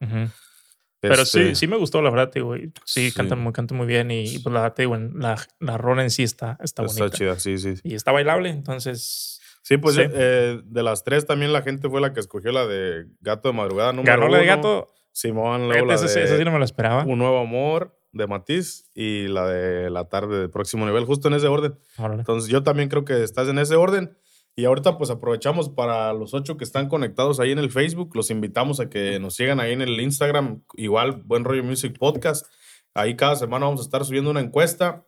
[1.09, 2.57] Pero sí, Este, sí me gustó, la verdad, digo.
[2.57, 3.13] y Sí, Sí.
[3.17, 6.23] cantan, muy, cantan muy bien y, y, pues la en la, la rola en sí
[6.23, 7.17] está, está Está bonita.
[7.17, 7.75] chida, sí, sí.
[7.83, 10.03] Y está bailable, entonces Sí, pues Sí.
[10.05, 13.55] eh, de las tres también la gente fue la que escogió la de Gato de
[13.55, 14.87] Madrugada número ganó la de gato.
[15.11, 17.03] Simón, luego la esa, de esa sí no me la esperaba.
[17.05, 21.35] Un Nuevo Amor de Matiz y la de La Tarde de Próximo Nivel, justo en
[21.35, 21.75] ese orden.
[21.99, 22.21] Órale.
[22.21, 24.17] Entonces yo también creo que estás en ese orden.
[24.59, 28.31] Y ahorita pues aprovechamos para los ocho que están conectados ahí en el Facebook, los
[28.31, 32.47] invitamos a que nos sigan ahí en el Instagram, igual Buen Rollo Music Podcast.
[32.95, 35.05] Ahí cada semana vamos a estar subiendo una encuesta,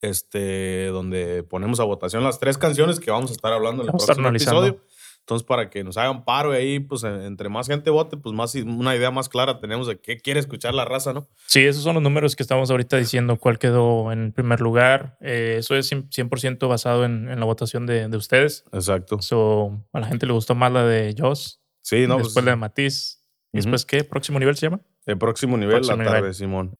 [0.00, 3.92] este, donde ponemos a votación las tres canciones que vamos a estar hablando en el
[3.92, 4.80] Vamos próximo episodio.
[5.24, 8.34] Entonces para que nos hagan paro y ahí pues en- entre más gente vote, pues
[8.34, 11.26] más una idea más clara tenemos de qué quiere escuchar la raza, ¿no?
[11.46, 15.16] Sí, esos son los números que estamos ahorita diciendo, cuál quedó en primer lugar.
[15.22, 18.64] Eh, eso es 100% 100% basado en, en la votación de, de ustedes.
[18.72, 19.22] Exacto.
[19.22, 22.50] So, a la gente le gustó más la de Joss, Sí, no, después pues, la
[22.52, 23.24] de Matiz.
[23.52, 23.56] ¿Y.
[23.58, 24.04] ¿Después qué?
[24.04, 24.80] ¿Próximo nivel se llama?
[25.06, 26.34] el próximo nivel, Próximo la tarde, nivel.
[26.34, 26.78] Simón.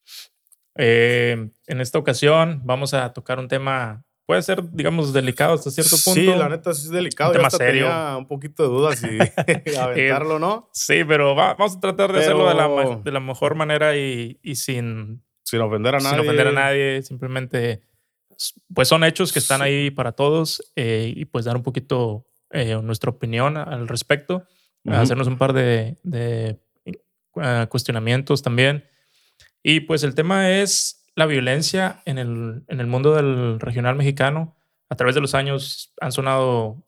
[0.77, 5.97] Eh, en esta ocasión vamos a tocar un tema, puede ser, digamos, delicado hasta cierto
[6.05, 6.21] punto.
[6.21, 7.31] Sí, la neta sí es delicado.
[7.31, 7.87] Un tema hasta serio.
[7.87, 9.07] tenía un poquito de dudas si
[9.79, 10.69] aventarlo no.
[10.73, 13.97] Sí, pero va- vamos a tratar de hacerlo de la, Pero- de la mejor manera
[13.97, 16.11] y, y sin, Sin ofender a nadie.
[16.11, 17.03] sin ofender a nadie.
[17.03, 17.83] Simplemente,
[18.75, 19.65] pues son hechos que están Sí.
[19.67, 24.45] ahí para todos eh, y pues dar un poquito eh, nuestra opinión al respecto.
[24.85, 24.97] Ujú.
[24.97, 28.85] Hacernos un par de, de, eh, cuestionamientos también.
[29.63, 34.55] Y pues el tema es la violencia en el, en el mundo del regional mexicano.
[34.91, 36.83] A través de los años han sonado,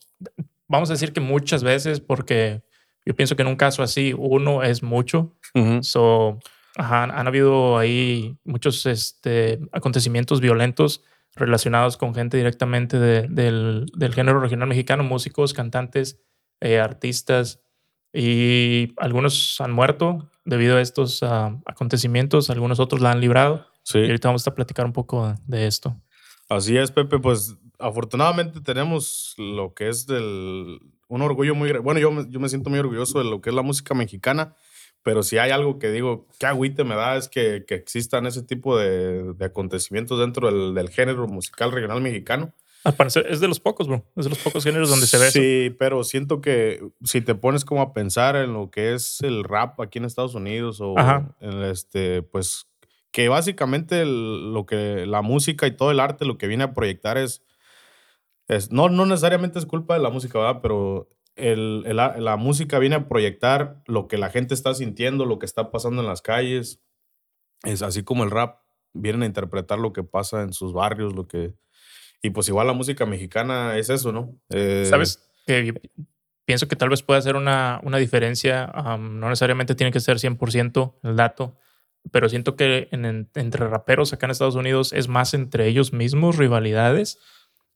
[0.68, 2.62] vamos a decir que muchas veces, porque
[3.04, 5.32] yo pienso que en un caso así, uno es mucho.
[5.54, 5.82] Ujú.
[5.82, 6.38] So,
[6.76, 11.02] ajá, han habido ahí muchos este, acontecimientos violentos
[11.34, 16.18] relacionados con gente directamente de- del, del género regional mexicano, músicos, cantantes,
[16.60, 17.60] eh, artistas,
[18.12, 23.66] y algunos han muerto debido a estos ah, acontecimientos, algunos otros la han librado.
[23.86, 23.98] Sí.
[24.00, 25.96] Y ahorita vamos a platicar un poco de esto.
[26.48, 27.20] Así es, Pepe.
[27.20, 30.80] Pues afortunadamente tenemos lo que es del.
[31.08, 31.72] Un orgullo muy.
[31.78, 34.56] Bueno, yo me, yo me siento muy orgulloso de lo que es la música mexicana.
[35.04, 38.42] Pero si hay algo que digo, qué agüite me da es que, que existan ese
[38.42, 42.52] tipo de, de acontecimientos dentro del, del género musical regional mexicano.
[42.82, 44.04] Al parecer es de los pocos, bro.
[44.16, 45.38] Es de los pocos géneros donde se ve eso.
[45.38, 49.44] Sí, pero siento que si te pones como a pensar en lo que es el
[49.44, 51.36] rap aquí en Estados Unidos o Ajá.
[51.40, 52.66] en este, pues
[53.16, 57.16] que básicamente lo que la música y todo el arte lo que viene a proyectar
[57.16, 57.42] es,
[58.46, 60.60] es no, no necesariamente es culpa de la música, ¿verdad?
[60.60, 65.38] Pero el, el la música viene a proyectar lo que la gente está sintiendo, lo
[65.38, 66.82] que está pasando en las calles.
[67.64, 68.58] Es así como el rap
[68.92, 71.54] vienen a interpretar lo que pasa en sus barrios, lo que...
[72.20, 74.38] Y pues igual la música mexicana es eso, ¿no?
[74.50, 75.26] Eh, ¿Sabes?
[75.46, 75.72] Que
[76.44, 78.66] pienso que tal vez pueda ser una, una diferencia.
[78.66, 81.56] no necesariamente tiene que ser 100% el dato,
[82.12, 85.92] pero siento que en- en- entre raperos acá en Estados Unidos es más entre ellos
[85.92, 87.18] mismos rivalidades.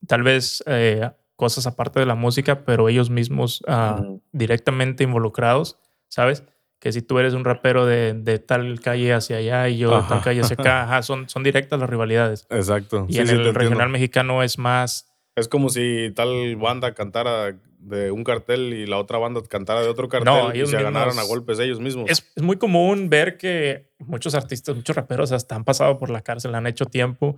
[0.06, 6.44] Tal vez eh, cosas aparte de la música, pero ellos mismos ah, directamente involucrados, ¿sabes?
[6.78, 10.08] Que si tú eres un rapero de, de tal calle hacia allá y yo de
[10.08, 12.46] tal calle hacia acá, ajá, son, son directas las rivalidades.
[12.50, 13.04] Exacto.
[13.08, 13.58] Y Sí, en sí, el entiendo.
[13.58, 18.98] regional mexicano es más Es como si tal banda cantara de un cartel y la
[18.98, 21.80] otra banda cantara de otro cartel No, y ellos se ganaran a mismos- golpes ellos
[21.80, 22.10] mismos.
[22.10, 26.20] es, es muy común ver que muchos artistas, muchos raperos hasta han pasado por la
[26.20, 27.36] cárcel, han hecho tiempo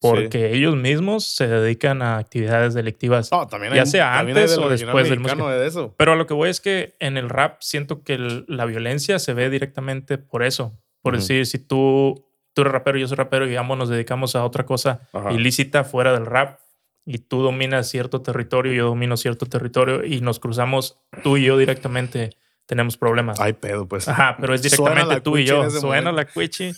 [0.00, 3.30] porque ellos mismos se dedican a actividades delictivas.
[3.30, 5.94] No, también ya sea también antes o después del de eso.
[5.96, 9.18] Pero a lo que voy es que en el rap siento que el- la violencia
[9.20, 10.76] se ve directamente por eso.
[11.02, 14.34] Por decir, si tú, tú eres rapero y yo soy rapero y ambos nos dedicamos
[14.34, 15.32] a otra cosa Ajá.
[15.32, 16.58] ilícita fuera del rap
[17.04, 21.56] y tú dominas cierto territorio, yo domino cierto territorio y nos cruzamos tú y yo
[21.58, 22.30] directamente,
[22.66, 23.40] tenemos problemas.
[23.40, 24.06] Ay, pedo, pues.
[24.08, 25.68] Ajá, pero es directamente tú y yo.
[25.68, 26.12] Suena momento.
[26.12, 26.70] la cuichi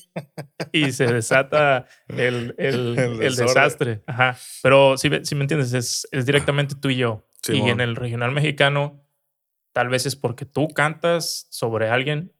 [0.72, 4.02] y se desata el, el- El desastre.
[4.06, 4.37] Ajá.
[4.62, 7.28] Pero si, me- si me entiendes, es, es directamente tú y yo.
[7.48, 9.04] y en el regional mexicano,
[9.72, 12.32] tal vez es porque tú cantas sobre alguien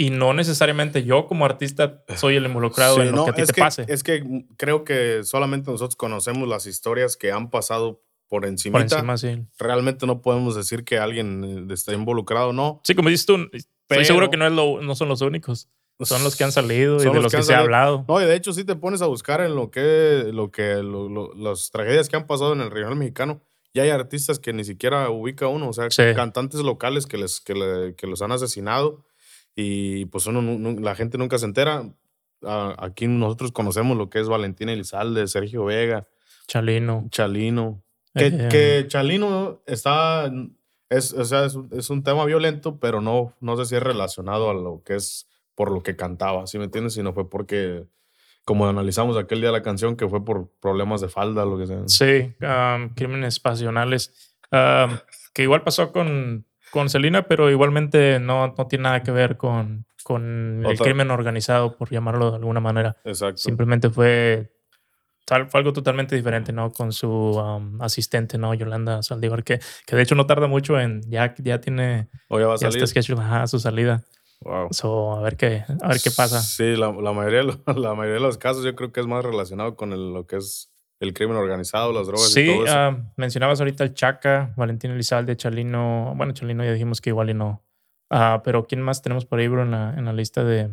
[0.00, 3.34] y no necesariamente yo como artista soy el involucrado Sí, en lo no, que a
[3.34, 3.84] ti te que, pase.
[3.88, 4.22] Es que
[4.56, 8.74] creo que solamente nosotros conocemos las historias que han pasado por encima.
[8.74, 9.44] por encima, sí.
[9.58, 12.80] Realmente no podemos decir que alguien eh, está involucrado no.
[12.84, 15.68] Sí, como dices tú, estoy seguro que no, es lo- no son los únicos.
[16.00, 18.04] Son los que han salido y de los los que que, se ha hablado.
[18.06, 21.08] No, y de hecho, si te pones a buscar en lo que, lo que, lo-
[21.08, 23.42] lo- las tragedias que han pasado en el regional mexicano,
[23.74, 26.02] ya hay artistas que ni siquiera ubica uno, o sea, Sí.
[26.14, 29.04] cantantes locales que les, que, le- que los han asesinado
[29.60, 31.82] y pues uno, nu- la gente nunca se entera.
[32.44, 36.06] Ah, aquí nosotros conocemos lo que es Valentina Elizalde, Sergio Vega,
[36.46, 37.08] Chalino.
[37.10, 37.82] Chalino.
[38.14, 40.32] Que, Eh, que Chalino está,
[40.88, 44.48] es, o sea, es, es un tema violento, pero no, no sé si es relacionado
[44.48, 46.94] a lo que es por lo que cantaba, ¿sí me entiendes?
[46.94, 47.84] Sino fue porque,
[48.44, 51.82] como analizamos aquel día la canción, que fue por problemas de falda, lo que sea.
[51.86, 54.36] Sí, um, crímenes pasionales.
[54.52, 54.96] Um,
[55.34, 59.86] que igual pasó con, con Selena, pero igualmente no, no tiene nada que ver con,
[60.02, 62.96] con el crimen organizado, por llamarlo de alguna manera.
[63.04, 63.38] Exacto.
[63.38, 64.52] Simplemente fue,
[65.24, 66.70] tal, fue algo totalmente diferente, ¿no?
[66.72, 68.54] Con su um, asistente, ¿no?
[68.54, 72.46] Yolanda Saldívar, que, que de hecho no tarda mucho en, ya, ya tiene, O ya
[72.46, 72.82] va a ya salir.
[72.84, 74.04] está ajá, su salida.
[74.40, 74.68] Wow.
[74.70, 76.40] So, a ver qué, a ver qué pasa.
[76.40, 79.06] Sí, la, la mayoría, de lo- la mayoría de los casos yo creo que es
[79.06, 82.64] más relacionado con el- lo que es el crimen organizado, las drogas y Sí, todo
[82.64, 82.74] eso.
[82.76, 86.12] ah, mencionabas ahorita el Chaca, Valentín Elizalde, Chalino.
[86.16, 87.62] Bueno, Chalino ya dijimos que igual y no.
[88.10, 90.70] Ah, pero ¿quién más tenemos por ahí, bro, en la, en la lista de.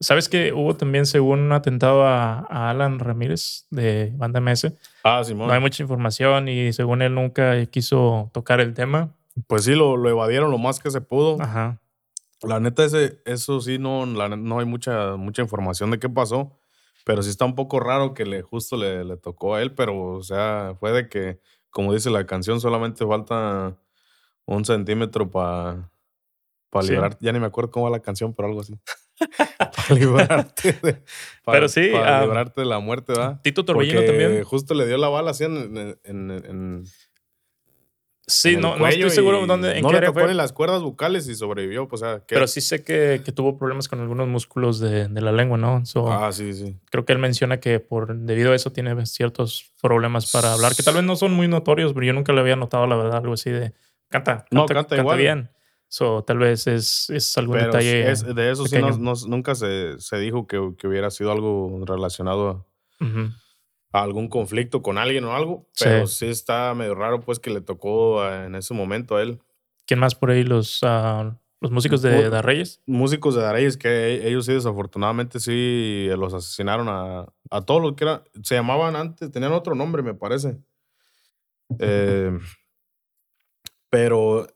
[0.00, 4.72] ¿Sabes que hubo también, según un atentado a, a Alan Ramírez de Banda MS?
[5.04, 5.46] ah, Simón.
[5.46, 9.14] No hay mucha información y según él nunca quiso tocar el tema.
[9.46, 11.40] Pues sí, lo, lo evadieron lo más que se pudo.
[11.40, 11.78] Ajá.
[12.42, 16.58] La neta, ese, eso sí, no, la no hay mucha, mucha información de qué pasó.
[17.04, 19.74] Pero sí está un poco raro que le, justo le, le tocó a él.
[19.74, 23.76] Pero, o sea, fue de que, como dice la canción, solamente falta
[24.46, 25.90] un centímetro para
[26.80, 26.90] Sí.
[26.92, 27.18] librar.
[27.20, 28.74] Ya ni me acuerdo cómo va la canción, pero algo así.
[29.38, 31.02] para librarte de,
[31.44, 33.40] Pero sí, para ah, librarte de la muerte, ¿verdad?
[33.42, 34.42] Tito Torbellino Porque también.
[34.44, 36.84] Justo le dio la bala así en, en, en- en-
[38.24, 40.80] Sí, en no, no estoy seguro dónde, en no qué le tocó ni las cuerdas
[40.80, 41.88] vocales y sobrevivió.
[41.88, 45.20] Pues, o sea, Pero sí sé que, que tuvo problemas con algunos músculos de, de
[45.20, 45.84] la lengua, ¿no?
[45.84, 46.76] So, Ah, sí, sí.
[46.90, 50.84] creo que él menciona que por debido a eso tiene ciertos problemas para hablar, que
[50.84, 53.32] tal vez no son muy notorios, pero yo nunca le había notado, la verdad, algo
[53.34, 53.72] así de
[54.08, 55.18] canta, No, canta igual.
[55.18, 55.50] bien.
[55.88, 58.10] So, tal vez es, es algún Pero detalle.
[58.10, 58.96] es- de eso sí pequeño.
[58.98, 62.48] no- no- nunca se, se dijo que, que hubiera sido algo relacionado
[63.00, 63.41] a, a
[63.92, 65.68] algún conflicto con alguien o algo.
[65.72, 65.84] Sí.
[65.84, 66.26] Pero sí.
[66.26, 69.40] está medio raro pues que le tocó en ese momento a él.
[69.86, 70.42] ¿Quién más por ahí?
[70.44, 72.80] Los, ah, los músicos de Mu- Da Reyes.
[72.86, 77.94] Músicos de Dareyes que e- ellos sí desafortunadamente sí los asesinaron a, a todos los
[77.94, 80.58] que eran, se llamaban antes, tenían otro nombre me parece.
[81.78, 82.38] Eh,
[83.90, 84.46] pero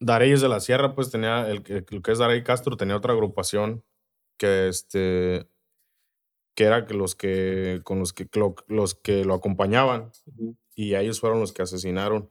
[0.00, 3.12] Dareyes de la Sierra pues tenía, el, que- el que es Darey Castro tenía otra
[3.12, 3.84] agrupación
[4.38, 5.48] que este
[6.54, 10.12] que era que los que con los que lo, los que lo acompañaban
[10.74, 12.30] y ellos fueron los que asesinaron.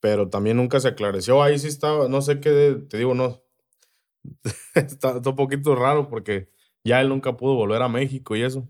[0.00, 1.42] Pero también nunca se aclareció.
[1.42, 3.42] Ahí sí estaba no sé qué te digo no.
[4.74, 6.50] Está, está un poquito raro porque
[6.84, 8.68] ya él nunca pudo volver a México y eso.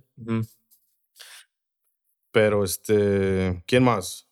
[2.33, 4.29] Pero este quién más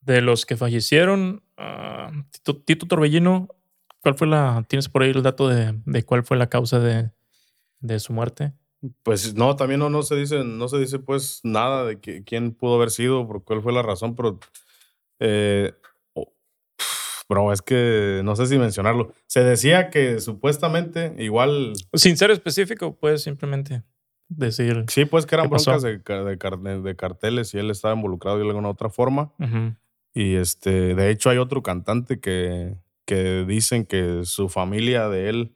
[0.00, 3.48] De los que fallecieron, ah, Tito, Tito Torbellino,
[4.00, 4.64] ¿cuál fue la.
[4.68, 7.12] ¿Tienes por ahí el dato de, de cuál fue la causa de,
[7.80, 8.54] de su muerte?
[9.02, 12.52] Pues no, también no, no se dice, no se dice pues nada de que, quién
[12.52, 14.38] pudo haber sido, por cuál fue la razón, pero
[15.18, 15.74] eh,
[16.14, 16.32] oh,
[17.28, 19.12] bro, es que no sé si mencionarlo.
[19.26, 23.82] Se decía que supuestamente igual, Sin ser específico, puedes simplemente
[24.28, 24.84] decir.
[24.88, 28.68] sí, pues que eran broncas de, de de- carteles y él estaba involucrado de alguna
[28.68, 29.32] otra forma.
[29.40, 29.74] Ujú.
[30.14, 35.54] Y este, de hecho hay otro cantante que, que dicen que su familia de él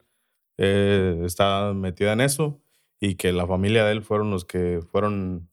[0.58, 2.58] eh, está metida en eso
[3.04, 5.48] y que la familia de él fueron los que fueron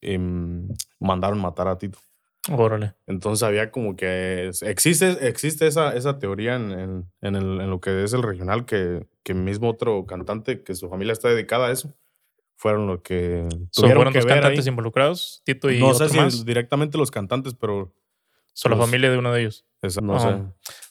[0.00, 0.68] em,
[1.00, 1.98] mandaron matar a Tito.
[2.50, 2.94] Órale.
[3.06, 7.70] Entonces había como que es- existe, existe esa, esa teoría en, en- en el- en
[7.70, 11.66] lo que es el regional que, que mismo otro cantante que su familia está dedicada
[11.68, 11.94] a eso
[12.56, 14.70] fueron los que So, tuvieron fueron que dos ver cantantes ahí.
[14.70, 16.44] involucrados, Tito y No otro sé si más.
[16.44, 17.94] directamente los cantantes, pero
[18.54, 19.64] So, la los- familia de uno de ellos.
[19.82, 20.28] esa- no sé.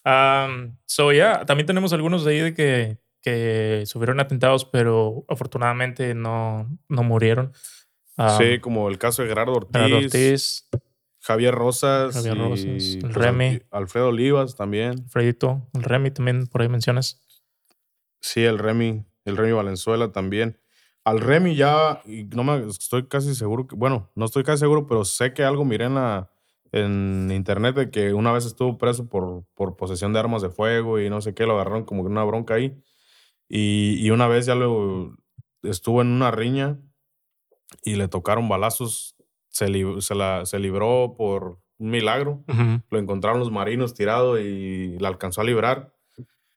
[0.06, 6.13] Um, so, yeah, también tenemos algunos de ahí de que, que sufrieron atentados, pero afortunadamente
[6.13, 7.51] no, no murieron.
[8.17, 10.69] Um, Sí, como el caso de Gerardo Ortiz, Gerardo Ortiz,
[11.19, 13.47] Javier Rosas, Javier y, Rosas, el pues, Remy.
[13.47, 15.08] Al- Alfredo Olivas también.
[15.10, 17.21] Fredito, el Remy también por ahí mencionas.
[18.19, 20.60] Sí, el Remy, el Remy Valenzuela también.
[21.03, 24.88] Al Remy ya, y no me estoy casi seguro, que, bueno, no estoy casi seguro,
[24.88, 26.30] pero sé que algo miré en, la,
[26.73, 30.99] en internet de que una vez estuvo preso por, por posesión de armas de fuego
[30.99, 32.82] y no sé qué, lo agarraron como que una bronca ahí.
[33.50, 35.16] Y, y una vez ya lo
[35.64, 36.78] estuvo en una riña
[37.84, 39.16] y le tocaron balazos,
[39.50, 42.44] se, li- se, la, se libró por un milagro.
[42.90, 45.94] Lo encontraron los marinos tirado y la alcanzó a librar.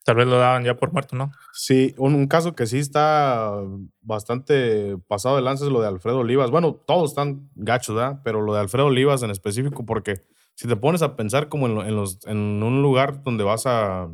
[0.05, 1.31] Tal vez lo daban ya por muerto, ¿no?
[1.53, 3.53] Sí, un, un caso que sí está
[4.01, 6.51] bastante pasado de lanza es lo de Alfredo Olivas.
[6.51, 8.21] Bueno, todos están gachos, ¿verdad?
[8.25, 10.25] Pero lo de Alfredo Olivas en específico, porque
[10.55, 14.09] si te pones a pensar como en los, en un lugar donde vas a,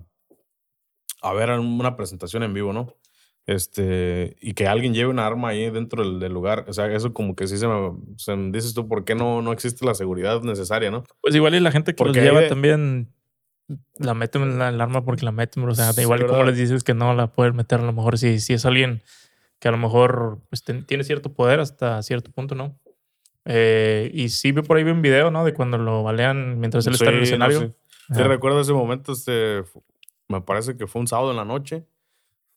[1.23, 2.95] a ver una presentación en vivo, ¿no?
[3.47, 6.65] Este, y que alguien lleve una arma ahí dentro del, del lugar.
[6.69, 9.41] O sea, eso como que sí se me, se me- dices tú, ¿por qué no,
[9.41, 11.05] no existe la seguridad necesaria, no?
[11.21, 13.13] Pues igual y la gente que Porque los lleva de- también
[13.99, 16.95] la meten en la alarma porque la meten, o sea, igual como les dices que
[16.95, 19.03] no la pueden meter, a lo mejor si, si es alguien
[19.59, 22.79] que a lo mejor pues, tiene cierto poder hasta cierto punto, ¿no?
[23.45, 25.45] Eh, y sí vi por ahí un video, ¿no?
[25.45, 27.75] De cuando lo balean mientras él está en el escenario.
[28.09, 28.23] sí.
[28.23, 29.63] recuerdo ese momento, este,
[30.29, 31.87] me parece que fue un sábado en la noche.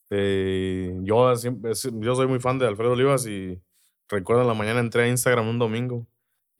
[0.10, 3.62] Eh, yo, yo soy muy fan de Alfredo Olivas y
[4.08, 6.08] recuerdo en la mañana entré a Instagram un domingo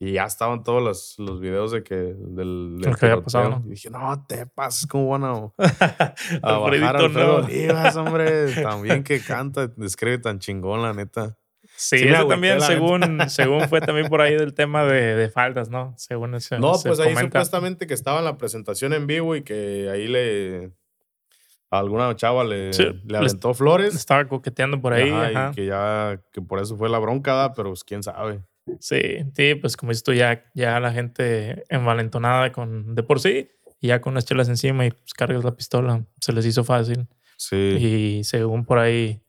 [0.02, 3.62] y ya estaban todos los, los videos de que del, del que había pasado, ¿no?
[3.66, 5.32] Y dije, no te pases, ¿cómo van a,
[6.42, 8.54] a bajar a Alfredo Olivas, hombre?
[8.62, 11.36] También que canta, describe tan chingón, la neta.
[11.76, 15.94] Sí, eso también, según, según fue también por ahí del tema de, de faldas, ¿no?
[15.96, 19.88] Según ese, No, pues ahí supuestamente que estaba en la presentación en vivo y que
[19.90, 20.72] ahí le.
[21.70, 23.94] Alguna chava le, le aventó flores.
[23.94, 25.10] Estaba coqueteando por ahí.
[25.10, 28.40] Y que ya, que por eso fue la bronca, pero pues quién sabe.
[28.78, 29.00] Sí,
[29.34, 33.88] sí, pues como dices tú, ya, ya la gente envalentonada con de por sí, y
[33.88, 37.08] ya con las chelas encima y pues cargas la pistola, se les hizo fácil.
[37.36, 37.56] Sí.
[37.56, 39.22] Y según por ahí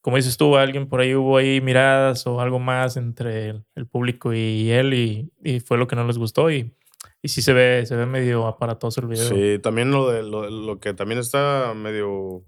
[0.00, 4.32] como dices tú, alguien por ahí hubo ahí miradas o algo más entre el, público
[4.32, 6.72] y él y, y, fue lo que no les gustó y,
[7.22, 9.28] y sí se ve, se ve medio aparatoso el video.
[9.28, 12.44] Sí, también lo, de, lo, lo que también está medio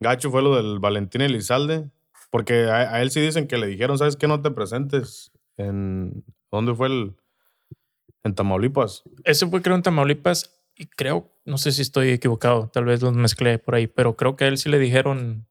[0.00, 1.90] gacho fue lo del Valentín Elizalde,
[2.30, 4.28] porque a, él sí dicen que le dijeron, ¿sabes qué?
[4.28, 6.24] No te presentes en...
[6.50, 7.16] ¿Dónde fue el...?
[8.24, 9.04] En Tamaulipas.
[9.24, 13.14] Ese fue creo en Tamaulipas y creo, no sé si estoy equivocado, tal vez los
[13.14, 15.48] mezclé por ahí, pero creo que a él sí le dijeron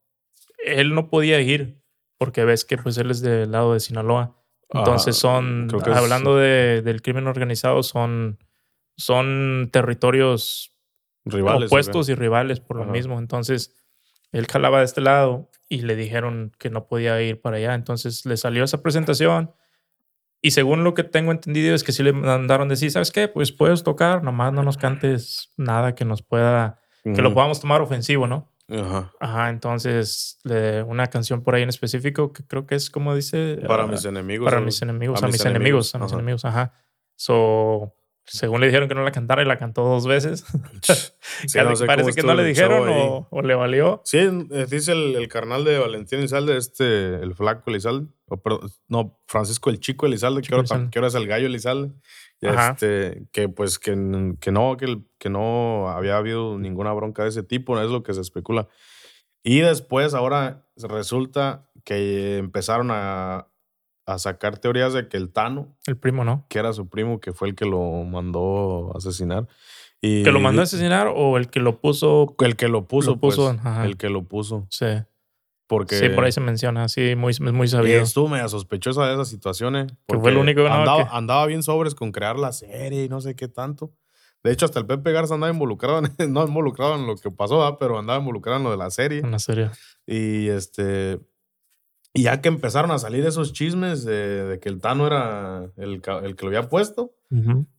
[0.68, 1.82] él no podía ir
[2.18, 4.36] porque ves que pues él es del lado de Sinaloa.
[4.70, 8.38] Entonces ah, son, hablando de, del crimen organizado, son,
[8.98, 10.76] son territorios
[11.26, 13.20] rivales, opuestos y rivales por lo mismo.
[13.20, 13.76] Entonces,
[14.32, 17.74] él jalaba de este lado y le dijeron que no podía ir para allá.
[17.74, 19.52] Entonces le salió esa presentación.
[20.42, 23.28] Y según lo que tengo entendido es que sí le mandaron decir, ¿sabes qué?
[23.28, 27.82] Pues puedes tocar, nomás no nos cantes nada que nos pueda, que lo podamos tomar
[27.82, 28.54] ofensivo, ¿no?
[28.70, 29.12] Ajá.
[29.20, 30.40] Ajá, entonces
[30.86, 33.60] una canción por ahí en específico que creo que es como dice.
[33.68, 34.46] Para ah, mis enemigos.
[34.46, 36.74] Para mis enemigos, a, mis enemigos, a mis enemigos, ajá.
[37.16, 37.96] So,
[38.28, 40.44] según le dijeron que no la cantara y la cantó dos veces.
[41.88, 44.02] parece que no le dijeron o, le valió.
[44.04, 48.08] Sí, eh, dice el, el carnal de Valentín Elizalde, este, el flaco Elizalde.
[48.28, 48.40] O,
[48.90, 51.94] no, Francisco el chico Elizalde, que, ahora, que ahora es el gallo Elizalde.
[52.42, 53.92] Este, que pues que,
[54.40, 58.14] que no, que, que no había habido ninguna bronca de ese tipo, es lo que
[58.14, 58.68] se especula.
[59.42, 63.48] Y después ahora resulta que empezaron a,
[64.08, 65.76] a sacar teorías de que el Tano.
[65.86, 66.46] El primo, ¿no?
[66.48, 69.48] Que era su primo, que fue el que lo mandó a asesinar.
[70.02, 72.36] Y, ¿Que lo mandó a asesinar o el que lo puso?
[72.40, 73.38] El que lo puso, pues,
[73.84, 74.66] el que lo puso.
[74.70, 74.86] Sí.
[75.68, 78.00] Porque, sí, por ahí se menciona, sí, muy, muy sabido.
[78.00, 79.92] Y estuvo medio sospechosa de esas situaciones.
[80.08, 83.20] Que fue el único que andaba, andaba bien sobres con crear la serie y no
[83.20, 83.92] sé qué tanto.
[84.42, 87.78] De hecho, hasta el Pepe Garza andaba involucrado, en, no involucrado en lo que pasó,
[87.78, 89.20] pero andaba involucrado en lo de la serie.
[89.20, 89.70] En la serie.
[90.06, 91.20] Y este.
[92.18, 96.36] Y ya que empezaron a salir esos chismes de, que el Tano era el, el,
[96.36, 97.14] que lo había puesto,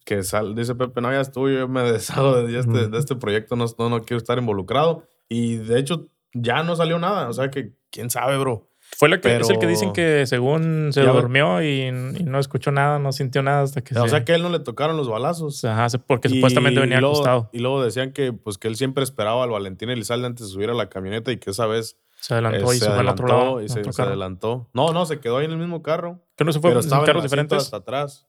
[0.05, 3.57] que sal, dice Pepe, no, ya estuvo, yo me deshago de este, de este proyecto,
[3.57, 5.03] no, no, no quiero estar involucrado.
[5.29, 7.29] Y de hecho, ya no salió nada.
[7.29, 8.71] O sea que quién sabe, bro.
[8.97, 12.99] Fue la que, es el que dicen que según se durmió y, no escuchó nada,
[12.99, 15.65] no sintió nada hasta que O sea que a él no le tocaron los balazos.
[15.65, 17.51] Ajá, porque supuestamente venía acostado.
[17.53, 20.71] Y luego decían que, pues, que él siempre esperaba al Valentín Elizalde antes de subir
[20.71, 21.99] a la camioneta y que esa vez...
[22.21, 23.63] Se adelantó y eh, se, fue al otro lado.
[23.63, 24.69] Y se, adelantó.
[24.73, 26.21] No, no, se quedó ahí en el mismo carro.
[26.37, 27.59] Que no se fue pero estaba en carros diferentes.
[27.59, 28.27] hasta atrás.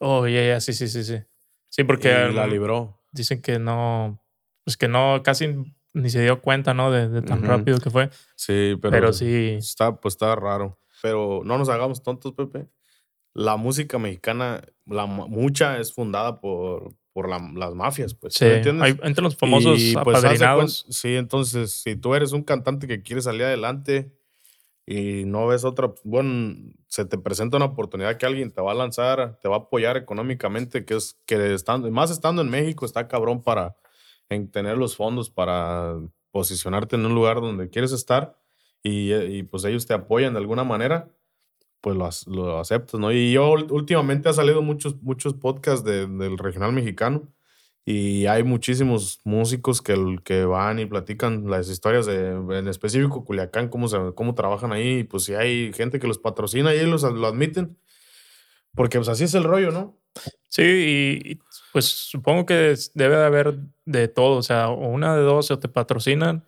[0.00, 1.18] Oh, ya, ya, sí, sí, sí, sí.
[1.68, 2.12] Sí, porque...
[2.32, 3.02] la libró.
[3.12, 4.20] Dicen que no...
[4.64, 5.56] Pues que no, casi
[5.92, 6.90] ni se dio cuenta, ¿no?
[6.90, 8.10] De, tan rápido que fue.
[8.34, 9.56] Sí, pero, pero sí.
[9.58, 10.78] Está, pues está raro.
[11.02, 12.68] Pero no nos hagamos tontos, Pepe.
[13.34, 18.34] La música mexicana, la mucha es fundada por, por las mafias, pues.
[18.34, 18.96] Sí, entiendes?
[19.04, 23.44] entre los famosos y, pues, Sí, entonces, si tú eres un cantante que quiere salir
[23.44, 24.12] adelante
[24.84, 26.56] y no ves otra, bueno,
[26.88, 29.96] se te presenta una oportunidad que alguien te va a lanzar, te va a apoyar
[29.96, 33.76] económicamente, que es que estando, más estando en México está cabrón para
[34.28, 35.94] en tener los fondos para
[36.32, 38.36] posicionarte en un lugar donde quieres estar
[38.82, 41.08] y, eh, y pues ellos te apoyan de alguna manera,
[41.84, 43.12] pues lo, lo, aceptas, ¿no?
[43.12, 47.28] Y yo últimamente ha salido muchos, muchos podcasts del regional mexicano
[47.84, 53.68] y hay muchísimos músicos que, que van y platican las historias de, en específico Culiacán,
[53.68, 57.02] cómo, se, cómo trabajan ahí, y pues si hay gente que los patrocina y ellos
[57.02, 57.76] lo admiten,
[58.74, 60.00] porque pues así es el rollo, ¿no?
[60.48, 61.38] Sí, y,
[61.74, 65.68] pues supongo que debe de haber de todo, o sea, una de dos o te
[65.68, 66.46] patrocinan.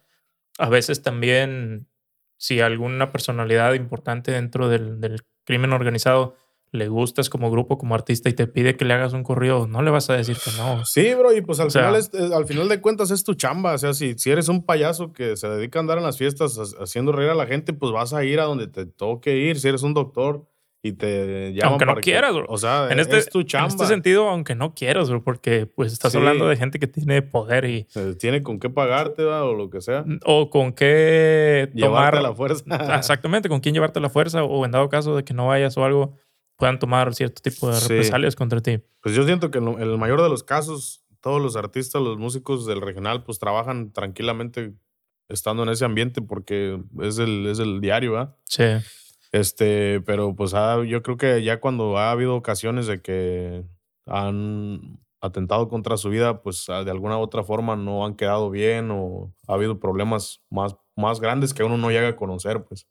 [0.59, 1.89] A veces también,
[2.37, 6.35] si alguna personalidad importante dentro del, crimen organizado
[6.73, 9.83] le gustas como grupo, como artista y te pide que le hagas un corrido, no
[9.83, 10.85] le vas a decir que no.
[10.85, 13.75] Sí, bro, y pues al, final, es, al final de cuentas es tu chamba.
[13.75, 16.59] O sea, si, si eres un payaso que se dedica a andar en las fiestas
[16.79, 19.59] haciendo reír a la gente, pues vas a ir a donde te toque ir.
[19.61, 20.49] Si eres un doctor
[20.83, 22.47] y te llaman Aunque no quieras, bro.
[22.49, 23.67] O sea, en este, es tu chamba.
[23.67, 27.23] En este sentido, aunque no quieras, bro, porque pues estás hablando de gente que tiene
[27.23, 27.87] poder y...
[28.19, 30.05] Tiene con qué pagarte, o lo que sea.
[30.25, 32.65] O con qué Llevarte la fuerza.
[32.97, 35.85] Exactamente, con quién llevarte la fuerza o en dado caso de que no vayas o
[35.85, 36.15] algo
[36.57, 38.79] puedan tomar cierto tipo de represalias contra ti.
[39.03, 42.67] Pues yo siento que en, el mayor de los casos, todos los artistas, los músicos
[42.67, 44.75] del regional, pues trabajan tranquilamente
[45.29, 48.37] estando en ese ambiente porque es el, es el diario, ¿verdad?
[48.45, 48.65] Sí.
[49.37, 50.53] Este, pero pues
[50.87, 53.65] yo creo que ya cuando ha habido ocasiones de que
[54.07, 58.91] han atentado contra su vida, pues de alguna u otra forma no han quedado bien
[58.91, 62.87] o ha habido problemas más, más grandes que uno no llega a conocer, pues.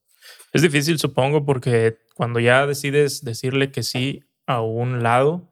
[0.54, 5.52] Es difícil, supongo, porque cuando ya decides decirle que sí a un lado,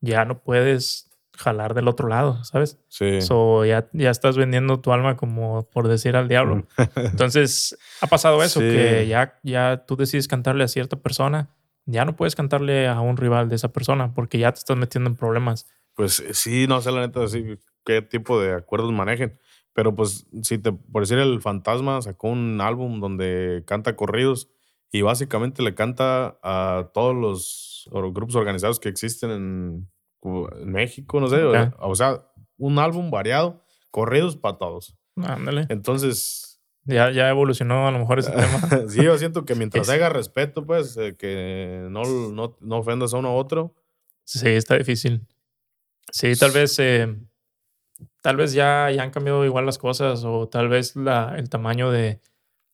[0.00, 1.07] ya no puedes
[1.38, 2.78] jalar del otro lado, ¿sabes?
[2.88, 3.22] Sí.
[3.22, 6.66] So, ya, ya estás vendiendo tu alma como por decir al diablo.
[6.96, 11.48] Entonces, ha pasado eso, que ya, ya tú decides cantarle a cierta persona,
[11.86, 15.08] ya no puedes cantarle a un rival de esa persona porque ya te estás metiendo
[15.08, 15.66] en problemas.
[15.94, 19.38] Pues sí, no sé la neta decir qué tipo de acuerdos manejen.
[19.72, 24.48] Pero pues, si te, por decir, el Fantasma sacó un álbum donde canta corridos
[24.90, 29.88] y básicamente le canta a todos los grupos organizados que existen en,
[30.64, 31.42] México, no sé.
[31.78, 34.96] O, sea, un álbum variado, corridos para todos.
[35.16, 35.66] Ándale.
[35.68, 36.60] Entonces.
[36.84, 38.60] Ya, ya evolucionó a lo mejor ese tema.
[38.88, 43.18] sí, yo siento que mientras haga respeto, pues, eh, que no, no, no, ofendas a
[43.18, 43.74] uno a otro.
[44.24, 45.26] Sí, está difícil.
[46.10, 47.14] Sí, tal vez eh,
[48.22, 51.90] tal vez ya, ya han cambiado igual las cosas o tal vez la, el tamaño
[51.90, 52.20] de,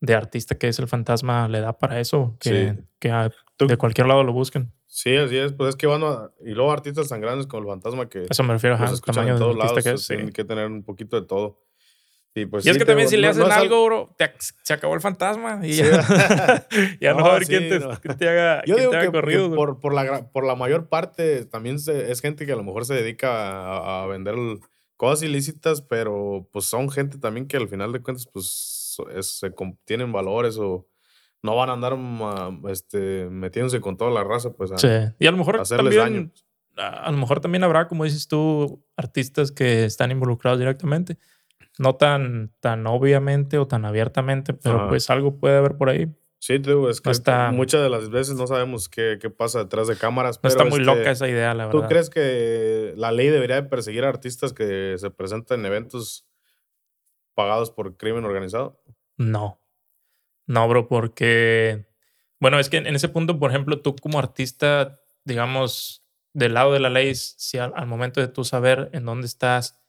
[0.04, 4.24] de artista que es el fantasma le da para eso, que, que de cualquier lado
[4.24, 4.72] lo busquen.
[4.86, 5.52] Sí, así es.
[5.52, 8.26] Pues es que van a, y luego artistas tan grandes como el fantasma que...
[8.30, 10.06] Eso me refiero a tamaño de artista que es.
[10.06, 11.64] Tienen que tener un poquito de todo.
[12.36, 14.16] Y, pues, es que también si le hacen algo, bro,
[14.62, 15.84] se acabó el fantasma y ya,
[17.14, 17.68] no, va a haber quién,
[18.18, 19.54] te, haga, Yo digo que, corrido.
[19.54, 22.94] por, por, la, por la mayor parte también es gente que a lo mejor se
[22.94, 24.34] dedica a, a vender
[24.96, 28.73] cosas ilícitas, pero pues son gente también que al final de cuentas pues
[29.20, 29.52] se
[29.84, 30.86] tienen valores o
[31.42, 31.96] no van a andar
[32.70, 34.88] este, metiéndose con toda la raza, pues a, sí.
[35.18, 36.32] y a lo mejor también,
[36.76, 41.18] A, lo mejor también habrá, como dices tú, artistas que están involucrados directamente.
[41.78, 46.08] No tan, tan obviamente o tan abiertamente, pero pues algo puede haber por ahí.
[46.38, 50.36] Sí, es que muchas de las veces no sabemos qué, qué pasa detrás de cámaras.
[50.36, 51.80] pero está muy este, loca esa idea, la verdad.
[51.80, 56.26] ¿Tú crees que la ley debería de perseguir a artistas que se presentan en eventos
[57.34, 58.80] pagados por crimen organizado?
[59.16, 59.60] No.
[60.46, 61.86] No, bro, porque.
[62.40, 66.80] Bueno, es que en ese punto, por ejemplo, tú como artista, digamos, del lado de
[66.80, 69.80] la ley, si al, momento de tú saber en dónde estás,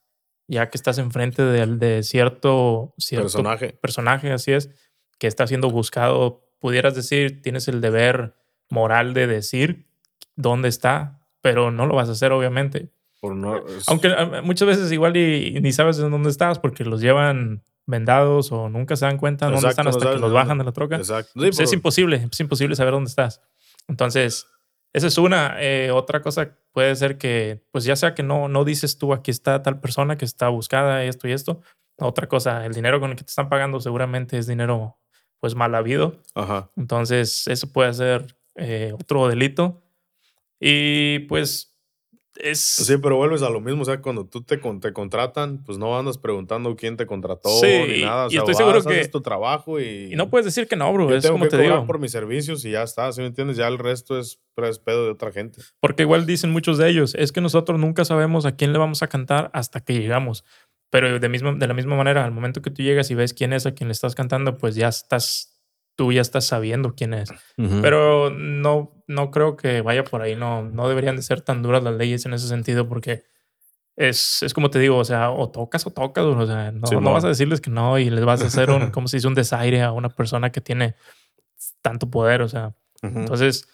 [0.47, 3.73] ya que estás enfrente de, de cierto, cierto personaje.
[3.73, 4.69] personaje, así es,
[5.17, 8.33] que está siendo buscado pudieras decir, tienes el deber
[8.69, 9.87] moral de decir
[10.35, 12.89] dónde está, pero no lo vas a hacer, obviamente.
[13.25, 17.01] Por no, Aunque ah, muchas veces igual y, ni sabes en dónde estás porque los
[17.01, 20.71] llevan vendados o nunca se dan cuenta dónde están hasta que los bajan de la
[20.71, 20.97] troca.
[20.97, 21.31] Exacto.
[21.33, 23.41] Pues es imposible, es imposible saber dónde estás.
[23.87, 24.47] Entonces,
[24.93, 25.55] esa es una.
[25.59, 29.31] Eh, otra cosa puede ser que, pues ya sea que no, no dices tú, aquí
[29.31, 31.61] está tal persona que está buscada, esto y esto.
[31.97, 34.97] Otra cosa, el dinero con el que te están pagando seguramente es dinero
[35.39, 36.21] pues mal habido.
[36.35, 36.69] Ajá.
[36.77, 39.81] Entonces, eso puede ser eh, otro delito.
[40.59, 41.74] Y pues
[42.35, 42.59] es...
[42.59, 43.81] Sí, pero vuelves a lo mismo.
[43.81, 48.01] O sea, cuando tú te, te contratan, pues no andas preguntando quién te contrató ni
[48.01, 48.25] nada.
[48.25, 49.07] O sea, y estoy seguro que...
[49.07, 50.13] tu trabajo y...
[50.13, 51.13] Y no puedes decir que no, bro.
[51.15, 51.85] es como que te digo.
[51.85, 53.11] por mis servicios y ya está.
[53.11, 53.57] ¿Sí me entiendes?
[53.57, 55.61] Ya el resto es, es pedo de otra gente.
[55.79, 59.03] Porque igual dicen muchos de ellos, es que nosotros nunca sabemos a quién le vamos
[59.03, 60.43] a cantar hasta que llegamos.
[60.89, 63.53] Pero de, mismo, de la misma manera, al momento que tú llegas y ves quién
[63.53, 65.54] es a quien le estás cantando, pues ya estás,
[65.95, 67.29] tú ya estás sabiendo quién es.
[67.55, 71.83] Pero no, no creo que vaya por ahí, no, no deberían de ser tan duras
[71.83, 73.23] las leyes en ese sentido porque
[73.95, 77.13] es, es como te digo, o sea, o tocas o tocas, o sea, no, no,
[77.13, 79.35] vas a decirles que no y les vas a hacer un, como se dice, un
[79.35, 80.95] desaire a una persona que tiene
[81.81, 83.69] tanto poder, o sea, entonces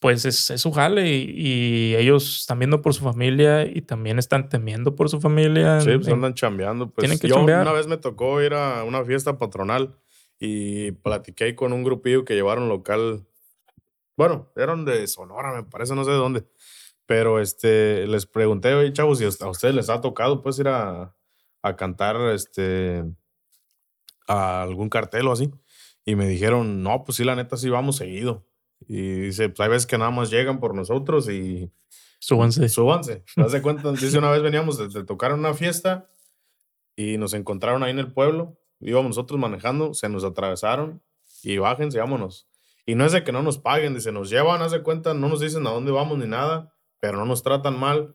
[0.00, 4.48] pues es, es su jale y, ellos están viendo por su familia y también están
[4.48, 5.80] temiendo por su familia.
[5.80, 6.90] Sí, pues andan chambeando.
[6.90, 9.96] Pues tienen que yo una vez me tocó ir a una fiesta patronal
[10.38, 13.26] y platiqué con un grupillo que llevaron local.
[14.16, 16.44] Bueno, eran de Sonora, me parece, no sé de dónde.
[17.06, 21.14] Pero este, les pregunté, oye, chavos, si a ustedes les ha tocado pues ir a,
[21.62, 23.04] a cantar este,
[24.26, 25.50] a algún cartel o así.
[26.04, 28.46] Y me dijeron, no, pues sí, la neta sí vamos seguido.
[28.86, 31.70] Y dice, pues hay veces que nada más llegan por nosotros y...
[32.18, 32.68] Súbanse.
[32.68, 33.24] Súbanse.
[33.34, 33.90] ¿Te das de cuenta?
[33.92, 36.10] Dice, una vez veníamos de, de tocar en una fiesta
[36.96, 38.58] y nos encontraron ahí en el pueblo.
[38.84, 41.02] Íbamos nosotros manejando, se nos atravesaron
[41.42, 42.48] y bájense, vámonos.
[42.86, 45.28] Y no es de que no nos paguen, dice, nos llevan, haz de cuenta, no
[45.28, 48.14] nos dicen a dónde vamos ni nada, pero no nos tratan mal.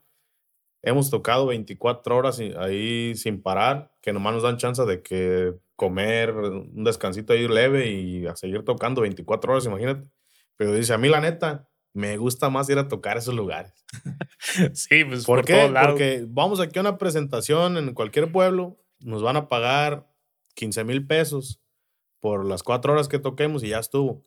[0.81, 6.31] Hemos tocado 24 horas ahí sin parar, que nomás nos dan chance de que comer,
[6.35, 10.07] un descansito ahí leve y a seguir tocando 24 horas, imagínate.
[10.55, 13.73] Pero dice, a mí la neta, me gusta más ir a tocar a esos lugares.
[14.73, 15.69] Sí, pues ¿Por, por, qué?
[15.69, 15.89] lados.
[15.91, 20.08] Porque vamos aquí a una presentación en cualquier pueblo, nos van a pagar
[20.55, 21.59] 15 mil pesos
[22.19, 24.25] por las cuatro horas que toquemos y ya estuvo.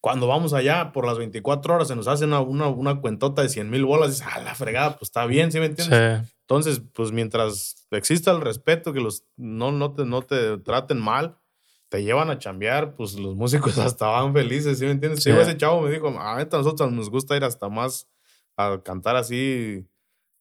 [0.00, 3.48] Cuando vamos allá, por las 24 horas, se nos hace una, una, una cuentota de
[3.48, 4.10] 100 mil bolas.
[4.10, 6.26] Dices, a la fregada, pues está bien, ¿sí me entiendes?
[6.26, 6.32] Sí.
[6.40, 11.38] Entonces, pues mientras exista el respeto, que los no, no, te, no te traten mal,
[11.88, 15.22] te llevan a chambear, pues los músicos hasta van felices, ¿sí me entiendes?
[15.22, 15.32] Sí.
[15.32, 18.06] Sí, ese chavo me dijo, a nosotros nos gusta ir hasta más
[18.58, 19.86] a cantar así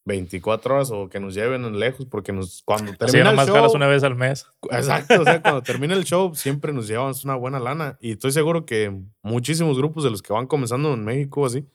[0.05, 3.87] 24 horas o que nos lleven lejos, porque nos, cuando termina el show, jalas una
[3.87, 4.45] vez al mes.
[4.69, 8.31] Exacto, o sea, cuando termina el show siempre nos llevamos una buena lana y estoy
[8.33, 11.65] seguro que muchísimos grupos de los que van comenzando en México así,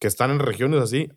[0.00, 1.08] que están en regiones así,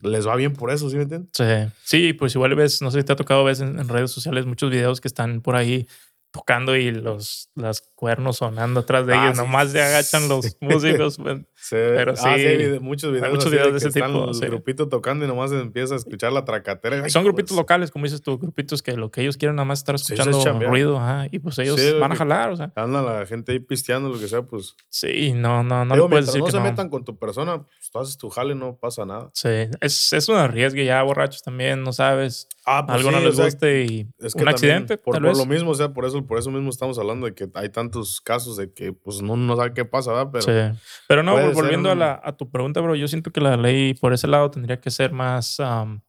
[0.00, 1.30] les va bien por eso, ¿sí me entiendes?
[1.34, 1.72] Sí.
[1.82, 4.46] Sí, pues igual ves, no sé si te ha tocado ver en, en redes sociales
[4.46, 5.86] muchos videos que están por ahí
[6.30, 9.36] tocando y los las cuernos sonando atrás de Ah, ellos.
[9.38, 9.42] sí.
[9.42, 10.56] Nomás se agachan los Sí.
[10.60, 11.18] músicos.
[11.60, 14.34] Pues, Sí, Pero ah, sí, hay muchos videos, muchos videos de ese están tipo, El
[14.34, 14.46] sí.
[14.46, 17.02] grupito tocando y nomás empieza a escuchar la tracatera.
[17.04, 19.66] Ay, son grupitos pues, locales, como dices tú, grupitos que lo que ellos quieren nada
[19.66, 20.70] más estar es escuchando chambear.
[20.70, 22.72] ruido, ajá, y pues ellos van a jalar, o sea.
[22.74, 24.74] Anda la gente ahí pisteando, lo que sea, pues.
[24.88, 26.64] Sí, no, no, no digo, puedes decir no que se no.
[26.64, 29.30] metan con tu persona, pues tú haces tu jale, no pasa nada.
[29.34, 29.48] Sí,
[29.80, 32.48] es, es un arriesgue ya borrachos también, no sabes.
[32.66, 35.38] Ah, Algo no les guste y Es que un accidente, por, tal por vez.
[35.38, 38.20] lo mismo, o sea, por eso, por eso mismo estamos hablando de que hay tantos
[38.20, 40.30] casos de que pues no, no sabe qué pasa, ¿verdad?
[40.32, 40.42] Pero
[40.74, 40.80] sí.
[41.08, 43.94] Pero no, ser volviendo a, la, a tu pregunta, bro, yo siento que la ley
[43.94, 46.00] por ese lado tendría que ser más, am,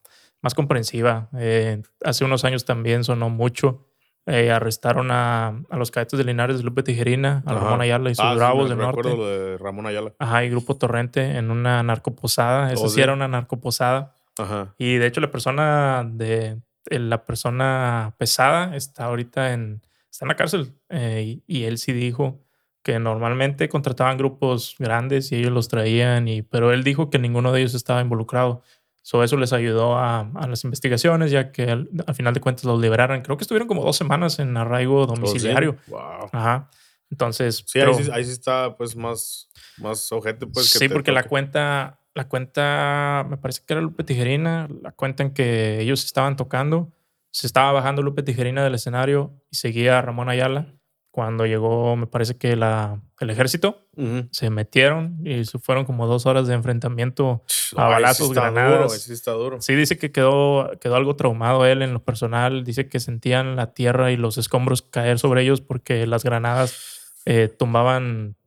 [0.41, 1.29] más comprensiva.
[1.37, 3.87] Eh, hace unos años también sonó mucho.
[4.27, 7.59] Eh, arrestaron a, a los cadetes de Linares de Lupe Tijerina, a Ajá.
[7.59, 9.09] Ramón Ayala y sus Ah, sí, bravos me del norte.
[9.17, 10.13] lo de Ramón Ayala.
[10.19, 12.71] Ajá, y Grupo Torrente en una narcoposada.
[12.75, 13.01] Oh, sí sí.
[13.01, 14.13] era una narcoposada.
[14.37, 14.75] Ajá.
[14.77, 16.59] Y de hecho, la persona de
[16.91, 19.81] eh, la persona pesada está ahorita en,
[20.11, 20.73] está en la cárcel.
[20.89, 22.43] Eh, y, y él sí dijo
[22.83, 27.51] que normalmente contrataban grupos grandes y ellos los traían, y, pero él dijo que ninguno
[27.51, 28.61] de ellos estaba involucrado.
[29.03, 32.65] So, eso les ayudó a, a las investigaciones, ya que al, al final de cuentas
[32.65, 33.21] los liberaron.
[33.21, 35.21] Creo que estuvieron como dos semanas en arraigo Oh, sí.
[35.21, 35.75] domiciliario.
[35.87, 36.29] Wow.
[36.31, 36.69] Ajá.
[37.09, 40.87] Entonces, Sí, pero- ahí, sí, ahí sí está pues más, más ojete pues que sí,
[40.89, 41.29] porque la toque.
[41.29, 46.35] cuenta, la cuenta, me parece que era Lupe Tijerina, la cuenta en que ellos estaban
[46.35, 46.91] tocando,
[47.31, 50.67] se estaba bajando Lupe Tijerina del escenario y seguía Ramón Ayala.
[51.11, 53.85] Cuando llegó, me parece que la, el ejército,
[54.31, 57.43] se metieron y fueron como dos horas de enfrentamiento.
[57.75, 58.77] A Ay, balazos, granadas.
[58.77, 59.61] Duro, sí está duro.
[59.61, 62.63] Sí, dice que quedó, quedó algo traumado él en lo personal.
[62.63, 67.49] Dice que sentían la tierra y los escombros caer sobre ellos porque las granadas eh,
[67.49, 68.37] tumbaban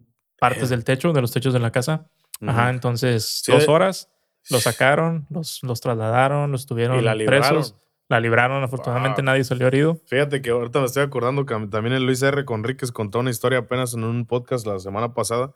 [0.40, 2.08] partes del techo, de los techos de la casa.
[2.46, 2.70] Ajá, Ujú.
[2.70, 4.08] entonces Sí, dos horas
[4.48, 7.74] los sacaron, los, los trasladaron, los tuvieron Y la presos.
[8.14, 9.26] La libraron, afortunadamente Wow.
[9.26, 10.00] nadie salió herido.
[10.06, 12.44] Fíjate que ahorita me estoy acordando que también el Luis R.
[12.44, 15.52] Conríquez contó una historia apenas en un podcast la semana pasada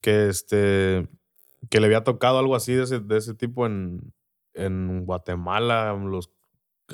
[0.00, 1.06] que este
[1.68, 4.12] que le había tocado algo así de ese, de ese tipo en,
[4.54, 5.92] en Guatemala.
[6.02, 6.32] Los,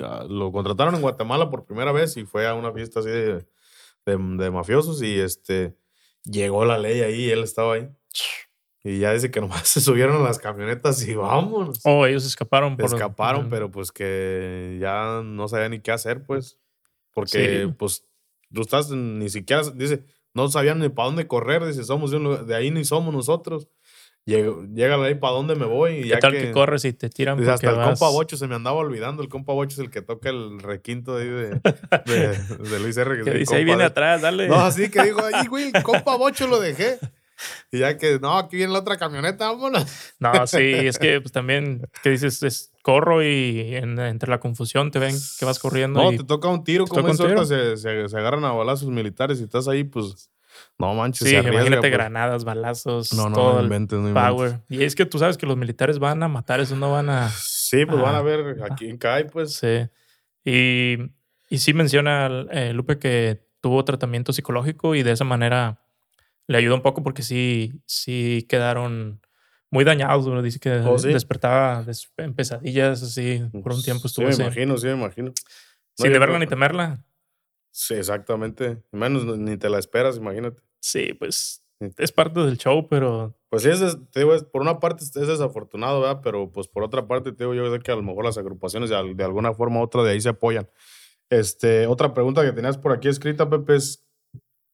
[0.03, 3.47] ah, lo contrataron en Guatemala por primera vez y fue a una fiesta así de,
[4.05, 5.75] de, de mafiosos y este
[6.25, 7.89] llegó la ley ahí y él estaba ahí.
[8.87, 11.79] Y ya dice que nomás se subieron a las camionetas y vámonos.
[11.83, 12.77] Oh, ellos escaparon.
[12.77, 16.57] Por, Escaparon, pero pues que ya no sabía ni qué hacer, pues.
[17.13, 17.73] Porque, Sí.
[17.77, 18.05] pues,
[18.53, 22.23] tú estás ni siquiera, dice, no sabían ni para dónde correr, dice, somos de, un
[22.23, 23.67] lugar- de ahí ni somos nosotros.
[24.25, 25.99] Llega, llega ahí para dónde me voy.
[25.99, 28.35] Y ¿Qué ya tal que, que, corres y te tiran dice, hasta el compa Bocho
[28.37, 29.23] se me andaba olvidando.
[29.23, 31.49] El compa Bocho es el que toca el requinto ahí de,
[32.05, 32.37] de,
[32.69, 33.23] de Luis R.
[33.23, 34.47] Que dice, ahí viene atrás, dale.
[34.49, 36.99] No, así que dijo, ahí, güey, el compa Bocho lo dejé.
[37.71, 39.85] Y ya que, no, aquí viene la otra camioneta, vámonos.
[40.19, 42.41] No, sí, es que pues también, que dices?
[42.43, 46.01] Es, corro y en- entre la confusión te ven que vas corriendo.
[46.01, 48.43] No, y- te toca un tiro, como toca es un ahorita se, se, se agarran
[48.45, 50.29] a balazos militares y estás ahí, pues,
[50.79, 51.91] no manches, sí, se arriesga, imagínate pues.
[51.91, 54.31] granadas, balazos, No, no, todo no inventes, no inventes.
[54.31, 54.59] power.
[54.69, 57.29] Y es que tú sabes que los militares van a matar, eso no van a...
[57.69, 58.19] Sí, pues van Ah.
[58.19, 59.55] a ver a quién cae, pues.
[59.55, 59.87] Sí.
[60.45, 60.97] Y,
[61.49, 65.81] y sí menciona eh, Lupe que tuvo tratamiento psicológico y de esa manera
[66.47, 69.21] le ayudó un poco porque sí, sí quedaron
[69.69, 70.25] muy dañados.
[70.25, 70.41] bro.
[70.41, 71.09] Dice que Oh, ¿sí?
[71.09, 74.41] despertaba des- en pesadillas así por un tiempo Sí, estuvo me así.
[74.41, 75.27] imagino, sí, me imagino.
[75.29, 75.33] No,
[75.95, 77.03] Sin yo de verla creo- ni temerla.
[77.71, 78.81] Sí, exactamente.
[78.91, 80.61] Menos ni te la esperas, imagínate.
[80.79, 81.63] Sí, pues
[81.97, 83.79] es parte del show, pero Pues sí, es,
[84.11, 86.21] te digo, es- por una parte es desafortunado, ¿verdad?
[86.23, 88.89] Pero pues por otra parte, te digo, yo sé que a lo mejor las agrupaciones
[88.89, 90.69] de, de alguna forma u otra de ahí se apoyan.
[91.29, 94.06] Este, otra pregunta que tenías por aquí escrita, Pepe, es,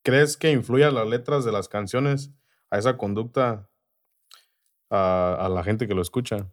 [0.04, 2.32] ¿crees que influyan las letras de las canciones
[2.70, 3.70] a esa conducta
[4.90, 6.50] a, a la gente que lo escucha?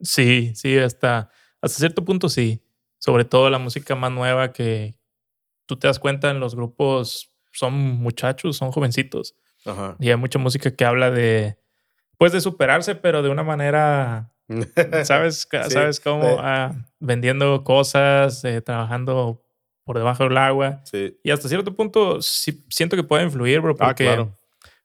[0.00, 1.30] sí, sí, hasta,
[1.60, 2.60] hasta cierto punto sí.
[2.98, 4.96] Sobre todo la música más nueva que
[5.66, 9.34] tú te das cuenta en los grupos son muchachos, son jovencitos.
[9.66, 9.96] Ajá.
[9.98, 11.58] Y hay mucha música que habla de,
[12.18, 14.32] pues de superarse, pero de una manera,
[15.04, 15.46] ¿sabes?
[15.50, 16.24] Sí, ¿Sabes cómo?
[16.24, 19.43] de- Ah, vendiendo cosas, eh, trabajando
[19.84, 20.80] por debajo del agua.
[20.84, 21.16] Sí.
[21.22, 24.36] Y hasta cierto punto sí siento que puede influir, bro, Ah, porque, claro.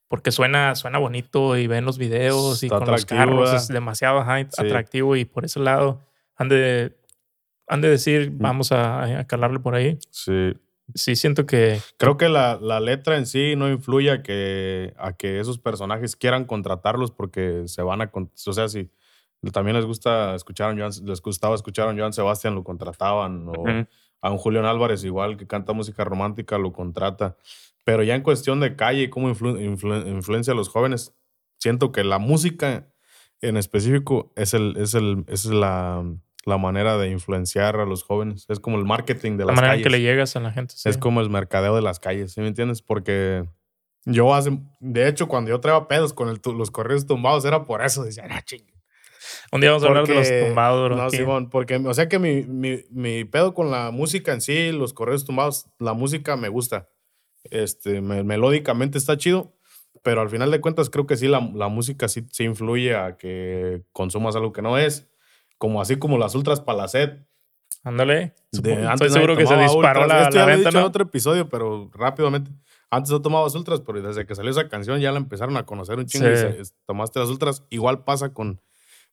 [0.08, 3.56] porque suena, suena bonito y ven los videos y Está con los atractivo, carros ¿verdad?
[3.56, 4.46] es demasiado ajá, Sí.
[4.58, 6.00] atractivo y por ese lado
[6.36, 6.96] han de,
[7.66, 9.98] han de decir, vamos a, a calarle por ahí.
[10.10, 10.52] Sí.
[10.92, 15.12] Sí, siento que Creo que la, la letra en sí no influye a que, a
[15.12, 18.10] que esos personajes quieran contratarlos porque se van a...
[18.12, 18.90] O sea, si
[19.52, 23.46] también les gusta escuchar a Joan, les gustaba escuchar a Joan Sebastián, lo contrataban.
[23.46, 23.86] O Ujú.
[24.20, 27.36] A un Julián Álvarez igual que canta música romántica, lo contrata.
[27.84, 31.14] Pero ya en cuestión de calle y cómo influ- influ- influencia a los jóvenes,
[31.58, 32.86] siento que la música
[33.40, 36.04] en específico es, el, es, el, es la,
[36.44, 38.44] la manera de influenciar a los jóvenes.
[38.48, 39.86] Es como el marketing de la las manera calles.
[39.86, 40.74] en que le llegas a la gente.
[40.76, 40.88] sí.
[40.88, 42.82] Es como el mercadeo de las calles, ¿sí me entiendes?
[42.82, 43.48] Porque
[44.04, 47.82] yo hace, de hecho, cuando yo traía pedos con el los correos tumbados, era por
[47.82, 48.04] eso.
[48.04, 48.64] Decía, ah, ching.
[49.52, 51.16] Un día vamos a hablar de los Porque- tumbados, No, aquí.
[51.18, 54.92] Simón, porque, o sea que mi, mi, mi pedo con la música en sí, los
[54.92, 56.88] correos tumbados, la música me gusta.
[57.44, 59.56] Este, me- melódicamente está chido,
[60.02, 63.16] pero al final de cuentas creo que sí, la, la música sí, sí influye a
[63.16, 65.08] que consumas algo que no es.
[65.58, 67.26] Como así como las ultras palacet.
[67.84, 68.34] Ándale.
[68.52, 70.08] Estoy seguro que se disparó ultras.
[70.08, 70.88] la, Esto la ya venta, dicho en ¿no?
[70.88, 72.50] otro episodio, pero rápidamente.
[72.90, 75.98] Antes no tomabas ultras, pero desde que salió esa canción ya la empezaron a conocer
[75.98, 76.42] un chingo y Sí.
[76.42, 77.64] se- es- tomaste las ultras.
[77.70, 78.60] Igual pasa con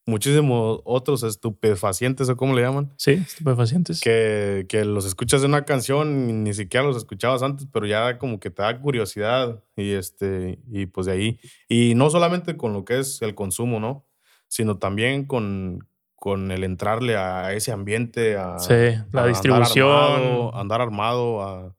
[0.07, 3.99] muchísimos otros estupefacientes o como le llaman, Sí, estupefacientes.
[4.01, 8.17] que, que los escuchas en una canción y ni siquiera los escuchabas antes, pero ya
[8.17, 11.39] como que te da curiosidad y este y pues de ahí.
[11.67, 14.05] Y no solamente con lo que es el consumo, ¿no?
[14.47, 18.73] Sino también con, con el entrarle a ese ambiente, a, Sí,
[19.11, 19.89] la a distribución.
[19.89, 21.75] Andar armado, a andar armado, a,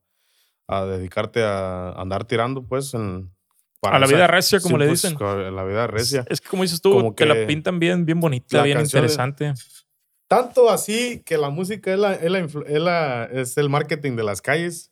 [0.67, 3.31] a dedicarte a andar tirando, pues, en,
[3.81, 5.17] para A la esa- vida recia, como sí, le pues, dicen.
[5.17, 6.25] co- la vida recia.
[6.29, 9.53] Es que como dices tú, Como que, la pintan bien, bien bonita, bien es- interesante.
[10.27, 14.23] Tanto así que la música es, la, es, la es, la- es el marketing de
[14.23, 14.91] las calles,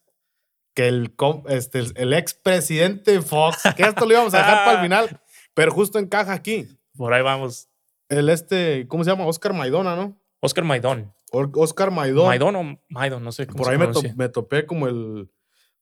[0.76, 1.14] que el,
[1.50, 5.22] este, el, expresidente Fox, que esto lo íbamos a dejar para el final,
[5.54, 6.68] pero justo encaja aquí.
[6.96, 7.68] Por ahí vamos.
[8.10, 9.26] El este, ¿cómo se llama?
[9.26, 10.18] Oscar Maidona, ¿no?
[10.40, 11.14] Oscar Maidón.
[11.32, 12.28] Oscar Maidón.
[12.28, 15.30] Maidón o Maidón, no sé cómo Por se ahí me, to- me topé como el,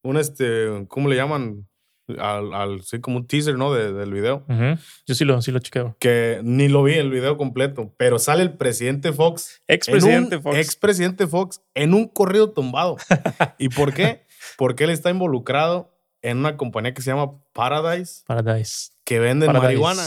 [0.01, 1.67] un este, ¿cómo le llaman?
[2.19, 3.73] Al, al- sí, como un teaser, ¿no?
[3.73, 4.43] De- del video.
[4.47, 4.79] Ujú.
[5.07, 5.95] Yo sí lo, sí lo chequeo.
[5.99, 9.61] Que ni lo vi el video completo, pero sale el presidente Fox.
[9.67, 10.57] Expresidente Fox.
[10.57, 12.97] Expresidente Fox en un corrido tumbado.
[13.57, 14.25] ¿Y por qué?
[14.57, 15.91] Porque él está involucrado
[16.21, 18.91] en una compañía que se llama Paradise, Paradise.
[19.03, 19.65] que vende Paradise.
[19.67, 20.03] marihuana.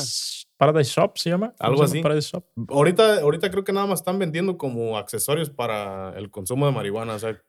[0.57, 1.55] Paradise Shop se llama.
[1.59, 1.92] ¿Cómo Algo se llama?
[1.94, 2.03] así.
[2.03, 2.44] Paradise Shop.
[2.70, 7.14] Ahorita, ahorita creo que nada más están vendiendo como accesorios para el consumo de marihuana,
[7.14, 7.40] o sea,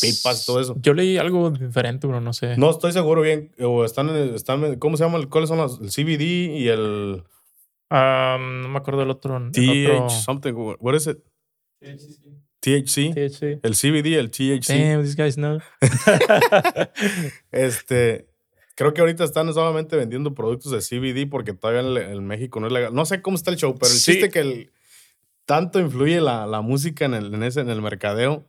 [0.00, 0.76] pipas, todo eso.
[0.80, 2.56] Yo leí algo diferente, pero no sé.
[2.56, 3.52] No estoy seguro bien.
[3.60, 5.24] O están, están ¿cómo se llama?
[5.28, 5.78] ¿Cuáles son las?
[5.80, 6.22] El CBD
[6.58, 7.22] y el
[7.90, 9.36] no me acuerdo del otro.
[9.36, 10.52] el TH otro- something.
[10.80, 11.18] What is it?
[12.60, 13.14] THC.
[13.14, 13.60] THC.
[13.62, 14.68] El CBD, el THC.
[14.72, 15.58] Damn, these guys know.
[17.52, 18.28] Este,
[18.74, 22.66] creo que ahorita están solamente vendiendo productos de CBD porque todavía en, en México no
[22.66, 22.94] es legal.
[22.94, 24.12] No sé cómo está el show, pero el Sí.
[24.12, 24.72] chiste que el,
[25.46, 28.46] tanto influye la, la música en el, en, ese, en el mercadeo.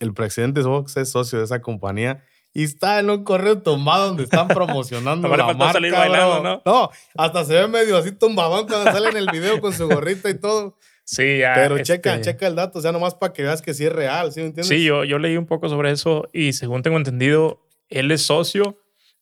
[0.00, 2.24] El presidente Fox es socio de esa compañía
[2.54, 6.62] y está en un correo tumbado donde están promocionando la marca, salir bailando, bro.
[6.64, 6.90] ¿no?
[7.16, 10.38] hasta se ve medio así tumbadón cuando sale en el video con su gorrita y
[10.38, 10.76] todo.
[11.04, 11.54] Sí, ya.
[11.54, 13.92] Pero checa, este, checa el dato, o sea, nomás para que veas que sí es
[13.92, 14.68] real, ¿sí me entiendes?
[14.68, 18.78] Sí, yo, yo leí un poco sobre eso y según tengo entendido, él es socio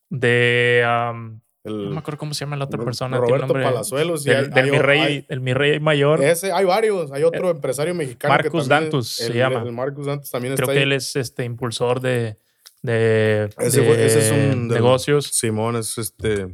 [0.09, 0.83] de.
[1.67, 3.17] El- no me acuerdo cómo se llama la otra persona.
[3.17, 4.25] Roberto Palazuelos.
[4.25, 6.23] y Del, hay- del hay- mi rey, hay- el mi rey mayor.
[6.23, 7.11] Ese, hay varios.
[7.11, 8.33] Hay otro empresario mexicano.
[8.37, 9.61] que Marcus también- Dantus se el- llama.
[9.63, 10.83] El Marcus Dantus también Creo está que ahí.
[10.83, 12.37] él es este impulsor de,
[12.81, 14.67] de, Ese, de fue- ese es un.
[14.67, 15.25] del- negocios.
[15.27, 16.47] Simón es este.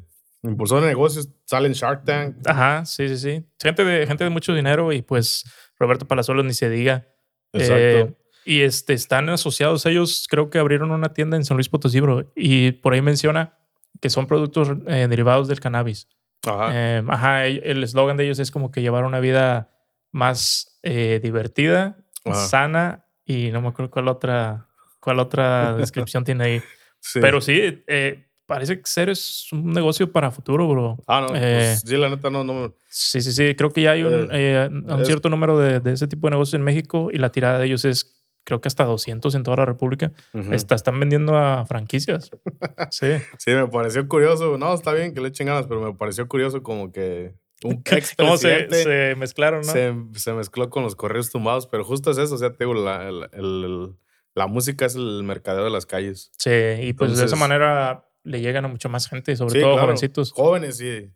[0.43, 1.29] Impulsor de negocios.
[1.45, 2.35] Sale en Shark Tank.
[2.45, 3.45] Ajá, sí, sí, sí.
[3.61, 5.45] Gente de, gente de mucho dinero y pues
[5.79, 7.07] Roberto Palazuelos ni se diga.
[7.53, 7.75] Exacto.
[7.77, 8.13] Eh,
[8.45, 9.85] y este, están asociados.
[9.85, 12.29] Ellos creo que abrieron una tienda en San Luis Potosí, bro.
[12.35, 13.57] Y por ahí menciona
[14.01, 16.07] que son productos eh, derivados del cannabis.
[16.45, 16.69] Ajá.
[16.73, 19.69] Eh, ajá, el eslogan de ellos es como que llevar una vida
[20.11, 22.35] más eh, divertida, Ajá.
[22.47, 24.67] sana y no me acuerdo cuál otra,
[24.99, 26.61] cuál otra descripción tiene ahí.
[26.99, 27.19] Sí.
[27.21, 30.97] Pero sí, eh, parece ser es un negocio para futuro, bro.
[31.07, 32.75] Ah, no, Eh, pues, sí, la neta no, no.
[32.89, 33.55] Sí, sí, sí.
[33.55, 36.55] Creo que ya hay un, eh, un cierto número de, de ese tipo de negocios
[36.55, 39.65] en México y la tirada de ellos es, creo que hasta 200 en toda la
[39.65, 40.11] República.
[40.51, 42.29] Está- están vendiendo a franquicias.
[42.91, 43.07] Sí.
[43.37, 44.57] Sí, me pareció curioso.
[44.57, 47.81] No, está bien que le echen ganas, pero me pareció curioso como que un
[48.17, 49.71] ¿Cómo se, mezclaron, no?
[49.71, 52.73] se, se mezcló con los correos tumbados, pero justo es eso, o sea, te digo,
[52.73, 53.95] la, el- el- el-
[54.35, 56.31] la música es el mercadeo de las calles.
[56.37, 56.49] Sí,
[56.81, 59.87] y pues de esa manera le llegan a mucha más gente, sobre Sí, todo claro,
[59.87, 60.31] jovencitos.
[60.33, 61.11] Jóvenes, sí.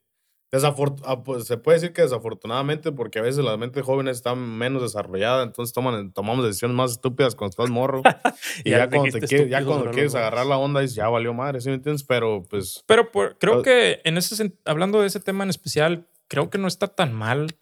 [0.54, 4.82] Ah, pues, se puede decir que desafortunadamente, porque a veces la mente joven está menos
[4.82, 8.02] desarrollada, entonces toman, tomamos decisiones más estúpidas cuando estás morro.
[8.64, 11.34] y Ya ya, cuando, te quieres, ya cuando quieres agarrar la onda, dices, ya valió
[11.34, 12.04] madre, ¿sí me entiendes?
[12.04, 13.62] Pero pues, Pero por- creo Ah.
[13.64, 17.54] que en ese hablando de ese tema en especial, creo que no está tan mal.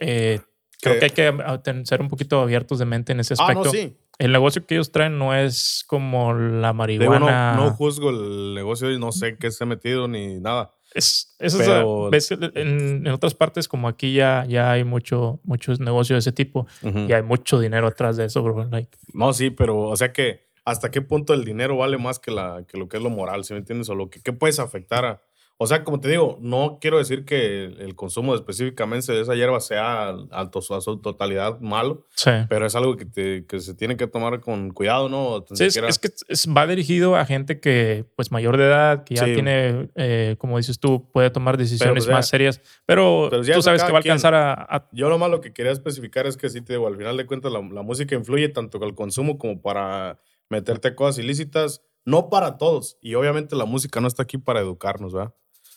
[0.00, 0.40] Eh,
[0.82, 3.64] creo que hay que ah, ser un poquito abiertos de mente en ese ah, aspecto.
[3.64, 3.96] no, sí.
[4.18, 7.54] El negocio que ellos traen no es como la Digo, marihuana.
[7.56, 10.72] no, no juzgo el negocio y no sé qué se ha metido ni nada.
[10.94, 15.80] Es, Pero- es, ves, en, en otras partes, como aquí ya, ya hay mucho, muchos
[15.80, 16.66] negocios de ese tipo
[17.08, 18.64] y hay mucho dinero atrás de eso, bro.
[18.70, 22.30] Like, No, sí, pero, o sea que, ¿hasta qué punto el dinero vale más que,
[22.30, 23.88] la, que lo que es lo moral, ¿sí me entiendes?
[23.88, 25.22] O lo que, ¿qué puedes afectar a...?
[25.56, 29.60] O sea, como te digo, no quiero decir que el, consumo específicamente de esa hierba
[29.60, 30.50] sea a,
[30.80, 32.30] su totalidad malo, sí.
[32.48, 35.44] pero es algo que, te- que se tiene que tomar con cuidado, ¿no?
[35.54, 39.14] Sí, es, es que es- va dirigido a gente que, pues, mayor de edad, que
[39.14, 39.34] ya Sí.
[39.34, 42.60] tiene, eh, como dices tú, puede tomar decisiones pues, ya- más serias.
[42.84, 45.40] Pero, pero ya tú sabes que va a alcanzar a, a- Yo lo más lo
[45.40, 48.16] que quería especificar es que sí te digo, al final de cuentas la, la música
[48.16, 50.18] influye tanto con el consumo como para
[50.50, 52.98] meterte cosas ilícitas, no para todos.
[53.00, 55.32] Y obviamente la música no está aquí para educarnos, ¿verdad?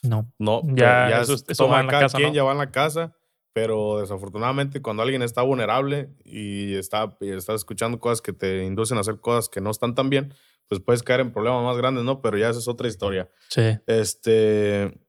[0.07, 0.31] No.
[0.39, 2.35] No, Ya, ya, eso- es- eso toma va en la cada casa, quien ¿no?
[2.35, 3.13] ya va en la casa,
[3.53, 8.97] pero desafortunadamente cuando alguien está vulnerable y está, y está escuchando cosas que te inducen
[8.97, 10.33] a hacer cosas que no están tan bien,
[10.67, 12.21] pues puedes caer en problemas más grandes, ¿no?
[12.21, 13.29] Pero ya esa es otra historia.
[13.49, 13.77] Sí.
[13.87, 14.99] Este...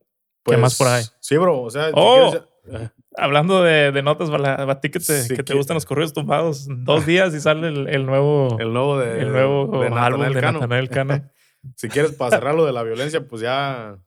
[0.44, 1.05] ¿Qué más por ahí?
[1.20, 1.86] Sí, bro, o sea...
[1.88, 5.36] si Oh, quieres ya- eh, Hablando de, de notas, para, ti que te, Sí, que
[5.42, 8.99] te que- gustan los correos tumbados, dos días y sale el, el nuevo, el nuevo
[8.99, 9.20] de...
[9.20, 10.40] el nuevo de álbum de.
[10.40, 11.20] Nathaniel Cano.
[11.74, 13.99] Si quieres para cerrar lo de la violencia, pues ya...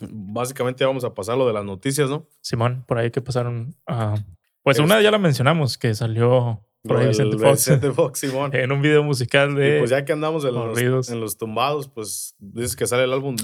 [0.00, 2.26] Básicamente vamos a pasar lo de las noticias, ¿no?
[2.40, 3.74] Simón, por ahí que pasaron.
[3.86, 4.16] ah,
[4.62, 8.50] pues Es- una ya la mencionamos, que salió por ahí Vicente Fox Vicente Fox, Simón.
[8.54, 9.76] en un video musical de.
[9.76, 11.10] Y pues ya que andamos en los, corridos.
[11.10, 13.36] en los tumbados, pues dices que sale el álbum.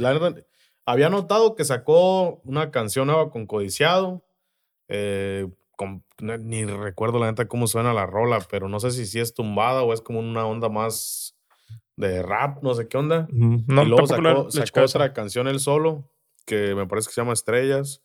[0.86, 4.24] Había notado que sacó una canción nueva con Codiciado.
[4.88, 9.18] eh, con- ni recuerdo la neta cómo suena la rola, pero no sé si sí
[9.18, 11.36] es tumbada o es como una onda más
[11.96, 13.26] de rap, no sé qué onda.
[13.32, 16.08] No, y luego sacó, sacó otra canción él solo,
[16.44, 18.02] que me parece que se llama Estrellas.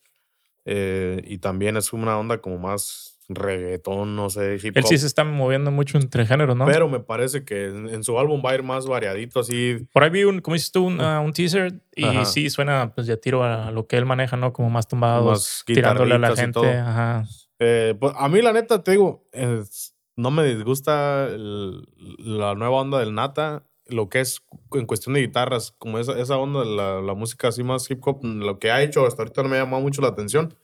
[0.65, 4.77] eh, y también es una onda como más reggaetón, no sé, hip hop.
[4.77, 6.65] Él sí se está moviendo mucho entre géneros, ¿no?
[6.65, 9.87] Pero me parece que en, en su álbum va a ir más variadito, así.
[9.93, 12.25] por ahí vi un, como dices tú, un, ah, un teaser y Ajá.
[12.25, 14.51] sí suena pues ya tiro a lo que él maneja, ¿no?
[14.53, 16.77] Como más tumbados, Más tirándole a la gente.
[16.77, 17.25] Ajá.
[17.59, 21.87] Eh, pues, a mí, la neta, te digo, es- no me disgusta el-
[22.19, 23.63] la nueva onda del Nata.
[23.89, 24.41] Lo que es
[24.73, 28.23] en cuestión de guitarras, como esa, esa onda, la, la música así más hip hop,
[28.23, 30.55] lo que ha hecho hasta ahorita no me ha llamado mucho la atención.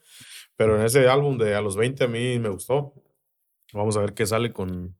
[0.56, 2.94] Pero en ese álbum de A los 20 a mí me gustó.
[3.72, 4.96] Vamos a ver qué sale con,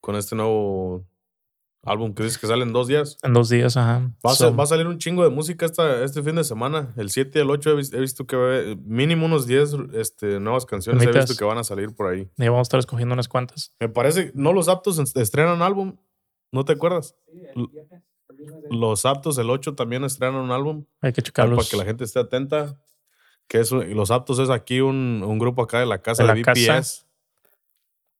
[0.00, 1.04] con este nuevo
[1.82, 3.16] álbum que dice que sale en dos días.
[3.22, 4.12] En dos días, ajá.
[4.24, 6.44] Va a, So, sa- va a salir un chingo de música esta, este fin de
[6.44, 6.92] semana.
[6.96, 11.02] El 7 y el 8 he, he visto que mínimo unos 10 este, nuevas canciones
[11.02, 12.28] he visto que van a salir por ahí.
[12.36, 13.72] ya vamos a estar escogiendo unas cuantas.
[13.80, 15.96] Me parece, no los aptos en- estrenan álbum.
[16.52, 17.14] ¿No te acuerdas?
[18.70, 20.84] Los aptos el 8 también estrenan un álbum.
[21.00, 21.70] Hay que Para checarlos.
[21.70, 22.76] que la gente esté atenta.
[23.48, 26.28] Que eso, y los aptos es aquí un, un grupo acá de la casa De
[26.32, 27.04] de, la casa.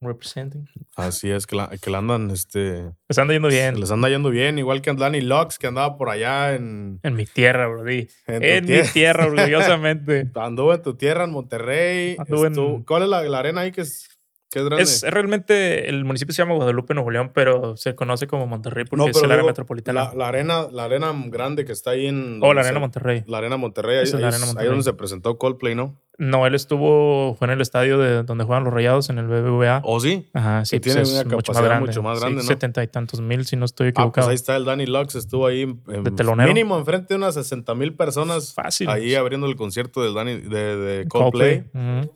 [0.02, 0.66] Representing.
[0.96, 2.90] Así es, que la, que la andan, este.
[3.08, 3.78] Les anda yendo bien.
[3.78, 6.98] Les anda yendo bien, igual que Danny Lux, que andaba por allá en.
[7.02, 7.86] En mi tierra, bro.
[7.86, 9.26] En mi tierra.
[9.26, 10.30] orgullosamente.
[10.34, 12.16] Anduvo en tu tierra, en Monterrey.
[12.18, 14.08] Anduvo en- estuvo- ¿Cuál es la, la arena ahí que es,
[14.50, 14.82] que es grande?
[14.82, 18.96] Es realmente, el municipio se llama Guadalupe, Nuevo León, pero se conoce como Monterrey porque
[19.04, 20.04] No, es pero el área metropolitana.
[20.06, 22.40] La, la arena, la arena grande que está ahí en.
[22.42, 23.22] o la Arena Monterrey.
[23.26, 23.98] La arena Monterrey.
[23.98, 24.68] Ahí, Esa es la ahí Arena es- ahí Monterrey.
[24.70, 25.96] donde se presentó Coldplay, ¿no?
[26.18, 29.80] No, él estuvo, fue en el estadio de donde juegan los rayados, en el BBVA.
[29.84, 30.28] ¿O sí?
[30.34, 31.86] Ajá, sí, Oh, que tiene pues es una mucho más capacidad grande.
[31.86, 32.46] mucho más Sí, grande, ¿no?
[32.48, 34.28] Setenta y tantos mil, si no estoy Ah, pues equivocado.
[34.28, 36.46] ahí está el Danny Lux, estuvo ahí en- De telonero.
[36.48, 38.90] mínimo enfrente de unas 60 mil personas Fácil.
[38.90, 41.64] ahí abriendo el concierto del Danny, de, de Coldplay.
[41.72, 42.12] Ujú.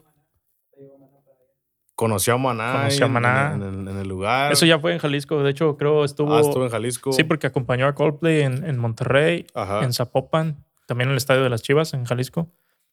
[1.96, 3.52] Conoció a Maná, Conoció a ahí en- Maná.
[3.54, 4.52] En, en- en el lugar.
[4.52, 5.42] Eso ya fue en Jalisco.
[5.42, 6.34] De hecho, creo estuvo.
[6.34, 7.12] Ah, estuvo en Jalisco.
[7.12, 9.84] Sí, porque acompañó a Coldplay en, en Monterrey, Ajá.
[9.84, 12.50] en Zapopan, también en el Estadio de las Chivas, en Jalisco,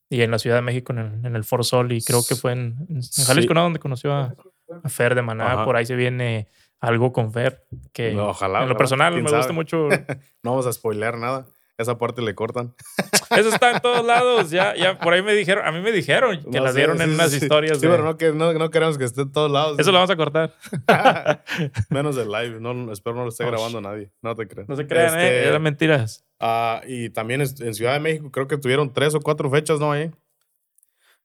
[0.10, 2.36] y en la Ciudad de México, en el, en el Foro Sol, y creo que
[2.36, 3.54] fue en, en Jalisco, Sí.
[3.56, 3.64] ¿no?
[3.64, 4.36] Donde conoció a,
[4.84, 5.52] a Fer de Maná.
[5.54, 5.66] Ajá.
[5.66, 6.48] Por ahí se viene
[6.80, 9.54] algo con Fer, que No, ojalá, en lo ojalá, personal me gusta sabe.
[9.54, 9.88] mucho.
[10.44, 11.46] No vamos a spoilear nada.
[11.78, 12.74] Esa parte le cortan.
[13.32, 14.50] Eso está en todos lados.
[14.52, 17.04] Ya, ya por ahí me dijeron, a mí me dijeron que No las dieron sí,
[17.04, 17.38] en sí, unas sí.
[17.38, 17.78] historias.
[17.80, 19.80] Sí, de- pero no, que, no, no queremos que esté en todos lados.
[19.80, 20.54] Eso lo vamos a cortar.
[21.90, 22.60] Menos el live.
[22.60, 24.12] No, espero no lo esté Oh, grabando nadie.
[24.22, 24.68] No te creas.
[24.70, 25.48] No se crean, Este, ¿eh?
[25.48, 26.24] Eran mentiras.
[26.40, 29.92] ah, y también en Ciudad de México creo que tuvieron tres o cuatro fechas, ¿no?
[29.92, 30.12] Ahí.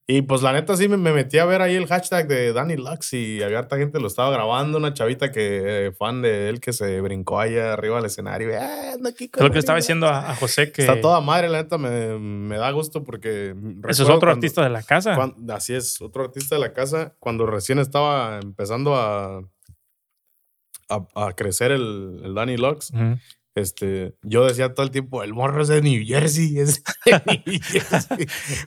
[0.09, 2.77] Y pues la neta sí me, me metí a ver ahí el hashtag de Danny
[2.77, 6.61] Lux y había harta gente lo estaba grabando, una chavita que eh, fan de él
[6.61, 8.51] que se brincó allá arriba del escenario.
[8.57, 11.21] Ah, ando aquí con Es lo que estaba diciendo a, a José que Está toda
[11.21, 13.53] madre, la neta, me, me da gusto porque...
[13.89, 15.17] eso es otro cuando- artista de la casa.
[15.53, 17.17] así es, otro artista de la casa.
[17.19, 19.39] Cuando recién estaba empezando a,
[20.89, 22.93] a, a crecer el, el Danny Lux.
[23.57, 27.13] Este, yo decía todo el tiempo, el morro es de New Jersey, es de
[27.47, 28.27] New Jersey.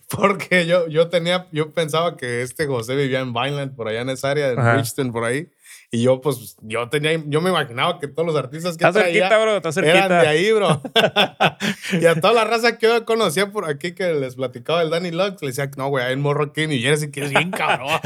[0.09, 4.09] Porque yo, yo tenía, yo pensaba que este José vivía en Vineland, por allá en
[4.09, 4.55] esa área, en.
[4.55, 5.47] Bridgeton, por ahí.
[5.91, 9.23] Y yo, pues, yo tenía, yo me imaginaba que todos los artistas que Está traía
[9.27, 9.57] cerquita, bro.
[9.57, 10.05] Está cerquita.
[10.05, 10.81] eran de ahí, bro.
[11.99, 15.09] y a toda la raza que yo conocía por aquí que les platicaba del Danny
[15.09, 17.49] Lux, le decía, no, güey, hay un morro aquí en New Jersey que es bien
[17.51, 17.89] cabrón.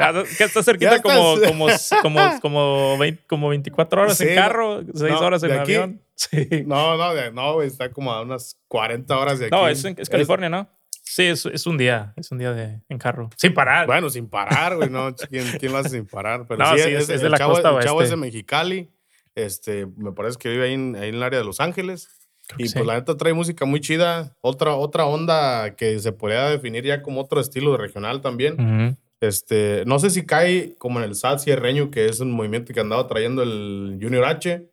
[0.00, 1.66] Ah, Que está cerquita estás- como, como,
[2.02, 5.74] como, como, 20 como 24 horas Sí, en carro, 6 no, horas en de aquí.
[5.74, 6.02] avión.
[6.18, 6.48] Sí.
[6.66, 9.54] no, no, no, güey, está como a unas 40 horas de aquí.
[9.54, 10.68] No, es California, ¿no?
[11.10, 12.12] Sí, es, es un día.
[12.16, 13.30] Es un día de, en carro.
[13.36, 13.86] Sin parar.
[13.86, 16.46] Bueno, sin parar, güey, no, ¿quién, quién lo hace sin parar?
[16.46, 18.10] Pero No, sí, sí, es, es- es el de la chavo, costa el chavo es
[18.10, 18.90] de Mexicali,
[19.34, 22.08] este, me parece que vive ahí en, ahí en el área de Los Ángeles.
[22.48, 22.74] Creo Y sí.
[22.74, 27.02] pues la neta trae música muy chida, otra, otra onda que se podría definir ya
[27.02, 28.54] como otro estilo de regional también.
[28.54, 28.96] Ujú.
[29.20, 32.80] Este, no sé si cae como en el SAT cierreño, que es un movimiento que
[32.80, 34.68] andaba trayendo el Junior H,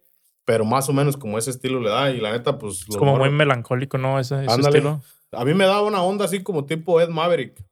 [0.46, 2.12] pero más o menos como ese estilo le da.
[2.12, 2.86] Y la neta, pues.
[2.88, 4.20] Es como muy melancólico, ¿no?
[4.20, 5.02] Ese, ese estilo.
[5.38, 7.64] A mí me da una onda así como tipo Ed Maverick.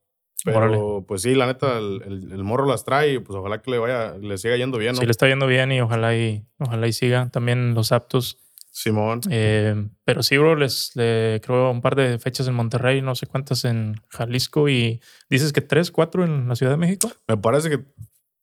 [0.45, 0.77] Pero Órale.
[1.07, 3.77] pues sí, la neta, el, el- el morro las trae y pues ojalá que le
[3.77, 4.99] vaya, le siga yendo bien, ¿no?
[4.99, 7.29] Sí, le está yendo bien y ojalá y, ojalá y siga.
[7.29, 8.39] También los aptos.
[8.75, 9.21] Simón.
[9.29, 13.27] Eh, pero sí, bro, les le creo un par de fechas en Monterrey, no sé
[13.27, 14.99] cuántas en Jalisco y
[15.29, 17.09] dices que tres, cuatro en la Ciudad de México.
[17.27, 17.85] Me parece que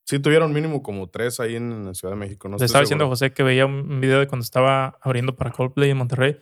[0.04, 2.48] sí tuvieron mínimo como tres ahí en la Ciudad de México.
[2.48, 3.12] No Le estaba diciendo a seguro.
[3.16, 6.38] José que veía un video de cuando estaba abriendo para Coldplay en Monterrey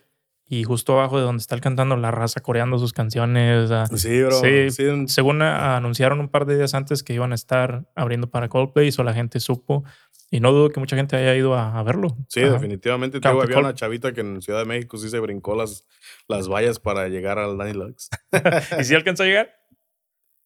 [0.48, 3.70] y justo abajo de donde está él cantando la raza coreando sus canciones.
[3.96, 4.40] Sí, bro.
[4.40, 4.68] Sí,
[5.06, 8.88] Según ah, anunciaron un par de días antes que iban a estar abriendo para Coldplay,
[8.88, 9.84] eso la gente supo
[10.30, 12.16] y no dudo que mucha gente haya ido a, a verlo.
[12.28, 12.52] sí, Ajá.
[12.54, 13.20] definitivamente.
[13.20, 15.84] Claro que había Col- una chavita que en Ciudad de México sí se brincó las,
[16.28, 18.08] las vallas para llegar al Danny Lux.
[18.80, 19.50] ¿Y si alcanzó a llegar?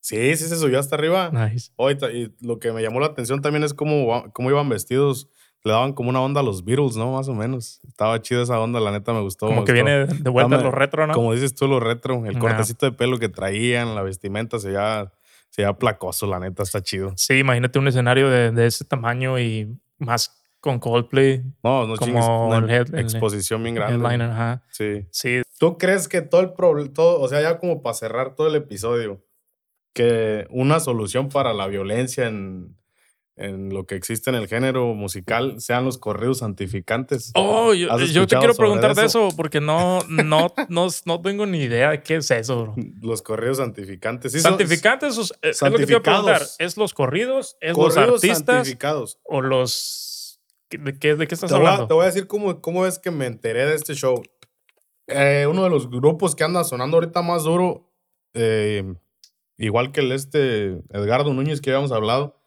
[0.01, 1.31] Sí, sí se subió hasta arriba.
[1.31, 1.71] Nice.
[1.79, 5.29] Ahorita, y lo que me llamó la atención también es cómo, cómo iban vestidos.
[5.65, 7.13] Le daban como una onda a los Beatles, ¿no?
[7.13, 7.81] Más o menos.
[7.87, 9.47] Estaba chida esa onda, la neta me gustó.
[9.47, 9.85] Como me que gustó.
[9.85, 11.15] viene de vuelta a Dame- lo retro, ¿no?
[11.15, 12.27] Como dices tú, lo retro.
[12.27, 15.13] El cortecito de pelo que traían, la vestimenta se veía,
[15.51, 17.13] se veía placoso, la neta, está chido.
[17.17, 21.43] Sí, imagínate un escenario de, de ese tamaño y más con Coldplay.
[21.63, 23.95] No, no Como chingues, una el head- el- exposición bien grande.
[24.05, 24.63] Headliner, ajá.
[24.71, 25.07] Sí.
[25.13, 28.49] Sí, ¿Tú crees que todo el problema, todo, o sea, ya como para cerrar todo
[28.49, 29.25] el episodio,
[29.95, 32.77] que una solución para la violencia en,
[33.37, 37.33] en lo que existe en el género musical sean los corridos santificantes?
[37.35, 39.29] Oh, yo, ¿Has yo te quiero preguntar de eso?
[39.29, 42.75] eso porque no, no, no, no tengo ni idea de qué es eso, bro.
[43.01, 44.33] Los corridos santificantes.
[44.33, 46.43] Sí, son- Santificantes, sea, es lo que te preguntar.
[46.59, 47.57] ¿Es los corridos?
[47.61, 48.47] ¿Es los artistas?
[48.47, 49.19] santificados.
[49.25, 50.41] ¿O los.
[50.71, 51.89] ¿De qué, de qué estás Te voy, a, hablando?
[51.89, 54.23] te voy a decir cómo, cómo es que me enteré de este show.
[55.07, 57.93] Eh, uno de los grupos que anda sonando ahorita más duro,
[58.35, 58.95] eh,
[59.59, 62.42] igual que el este Edgardo Núñez que habíamos hablado,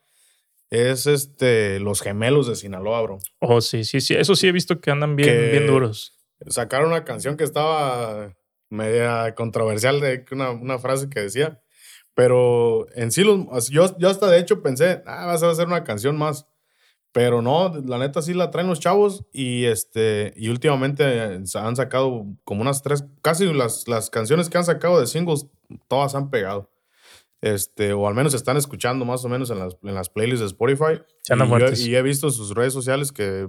[0.70, 3.20] es este Los Gemelos de Sinaloa, bro.
[3.39, 4.13] Oh, sí, sí, sí.
[4.16, 6.13] Eso sí he visto que andan bien, Que- bien duros.
[6.47, 8.36] Sacaron una canción que estaba
[8.70, 11.61] media controversial de una, una frase que decía,
[12.13, 15.84] pero en sí los, yo, yo hasta de hecho pensé, ah, vas a hacer una
[15.84, 16.45] canción más.
[17.13, 22.26] Pero no, la neta sí la traen los chavos y este y últimamente han sacado
[22.43, 25.47] como unas tres, casi las, las canciones que han sacado de singles,
[25.88, 26.70] todas han pegado.
[27.46, 30.48] Este, o al menos están escuchando más o menos en las, en las playlists de
[30.48, 31.04] Spotify.
[31.34, 33.48] Andan y, yo- y he visto en sus redes sociales que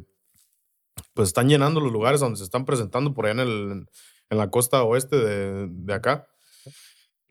[1.14, 3.86] pues están llenando los lugares donde se están presentando por allá en, el,
[4.28, 6.26] en la costa oeste de, de acá.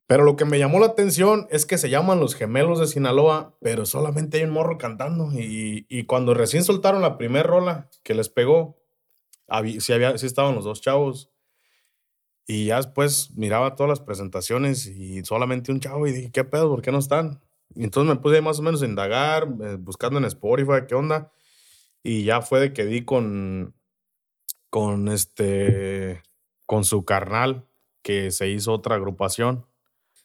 [0.07, 3.55] Pero lo que me llamó la atención es que se llaman los gemelos de Sinaloa,
[3.61, 5.32] pero solamente hay un morro cantando.
[5.34, 8.78] Y, y cuando recién soltaron la primera rola que les pegó,
[9.47, 11.32] habí- sí, había, sí estaban los dos chavos.
[12.47, 16.69] Y ya después miraba todas las presentaciones y solamente un chavo y dije, ¿qué pedo?
[16.69, 17.41] ¿Por qué no están?
[17.73, 21.31] Y entonces me puse más o menos a indagar, eh, buscando en Spotify, ¿qué onda?
[22.03, 23.73] Y ya fue de que di con,
[24.69, 26.21] con este,
[26.67, 27.67] con su carnal,
[28.03, 29.65] que se hizo otra agrupación.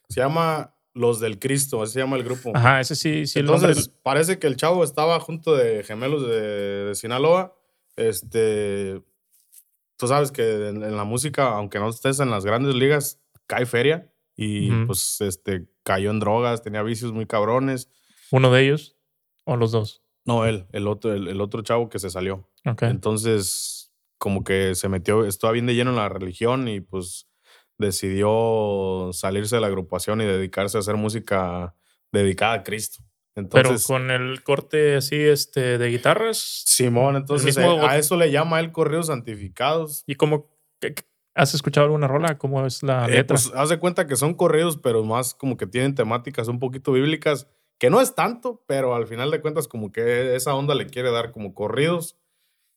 [0.07, 2.51] Se llama Los del Cristo, así se llama el grupo.
[2.53, 3.39] Ajá, ese sí, sí.
[3.39, 7.55] el Entonces, parece que el chavo estaba junto de gemelos de, de Sinaloa.
[7.95, 9.01] Este.
[10.01, 13.67] Tú sabes que en, en la música, aunque no estés en las grandes ligas, cae
[13.67, 14.11] feria.
[14.35, 17.91] Y pues este cayó en drogas, tenía vicios muy cabrones.
[18.31, 18.97] ¿Uno de ellos
[19.43, 20.01] o los dos?
[20.25, 22.49] No, él, el otro, el, el otro chavo que se salió.
[22.81, 27.27] Entonces, como que se metió, estaba bien de lleno en la religión y pues
[27.77, 31.75] decidió salirse de la agrupación y dedicarse a hacer música
[32.11, 33.03] dedicada a Cristo.
[33.33, 36.63] Pero con el corte así este, de guitarras.
[36.65, 40.03] Simón, entonces mismo- eh, a eso le llama él corridos santificados.
[40.05, 40.49] ¿Y cómo?
[41.33, 42.37] ¿Has escuchado alguna rola?
[42.37, 43.35] ¿Cómo es la Eh, letra?
[43.35, 46.91] pues haz de cuenta que son corridos, pero más como que tienen temáticas un poquito
[46.91, 47.47] bíblicas,
[47.79, 51.09] que no es tanto, pero al final de cuentas como que esa onda le quiere
[51.11, 52.17] dar como corridos,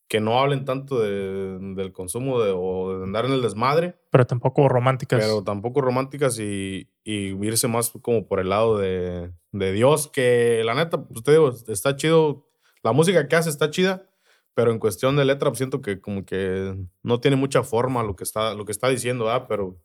[0.08, 4.26] que no hablen tanto de- del consumo de, o de andar en el desmadre, pero
[4.26, 5.20] tampoco románticas.
[5.20, 10.62] pero tampoco románticas y, y irse más como por el lado de, de Dios, que
[10.64, 12.46] la neta, pues te digo, está chido,
[12.82, 14.08] la música que hace está chida,
[14.52, 18.14] pero en cuestión de letra pues, siento que como que no tiene mucha forma lo
[18.14, 19.46] que está, lo que está diciendo, ¿verdad?
[19.48, 19.80] Pero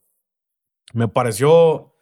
[0.94, 1.94] me pareció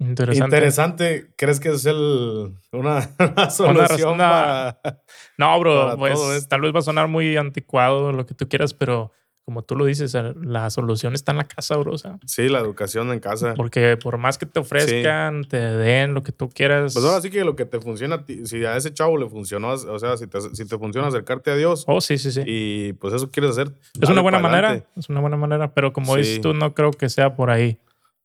[0.00, 0.56] Interesante.
[0.56, 1.26] interesante.
[1.36, 5.00] ¿Crees que es el, una, una solución una- para...
[5.36, 6.48] No, bro, para pues todo esto.
[6.48, 9.12] tal vez va a sonar muy anticuado lo que tú quieras, pero
[9.44, 11.94] como tú lo dices, la solución está en la casa, bro.
[11.94, 13.54] O sea, Sí, la educación en casa.
[13.56, 16.92] porque por más que te ofrezcan, te den lo que tú quieras.
[16.92, 19.98] Pues ahora sí que lo que te funciona, si a ese chavo le funcionó, o
[19.98, 22.42] sea, si te, si te funciona acercarte a Dios Oh, sí, sí, sí.
[22.46, 23.72] y pues eso quieres hacer.
[24.00, 24.84] es una buena manera.
[24.96, 26.20] Es una buena manera, pero como Sí.
[26.20, 27.78] dices tú, no creo que sea por ahí.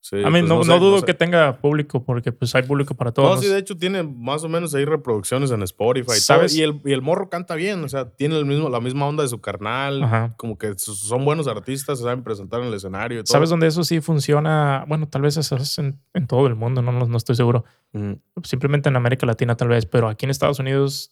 [0.05, 1.05] Sí, a mí pues, no, sé, no dudo sé.
[1.05, 3.39] que tenga público, porque pues hay público para No, todos.
[3.39, 6.19] sí, de hecho tiene más o menos ahí reproducciones en Spotify.
[6.19, 6.53] ¿Sabes?
[6.57, 9.23] Y el, y el morro canta bien, o sea, tiene el mismo, la misma onda
[9.23, 10.03] de su carnal.
[10.03, 10.33] Ajá.
[10.35, 13.31] Como que son buenos artistas, se saben presentar en el escenario y todo.
[13.31, 14.83] ¿Sabes dónde eso sí funciona?
[14.89, 17.63] Bueno, tal vez eso es en, en todo el mundo, no, no, no estoy seguro.
[17.93, 21.11] Mm, Simplemente en América Latina tal vez, pero aquí en Estados Unidos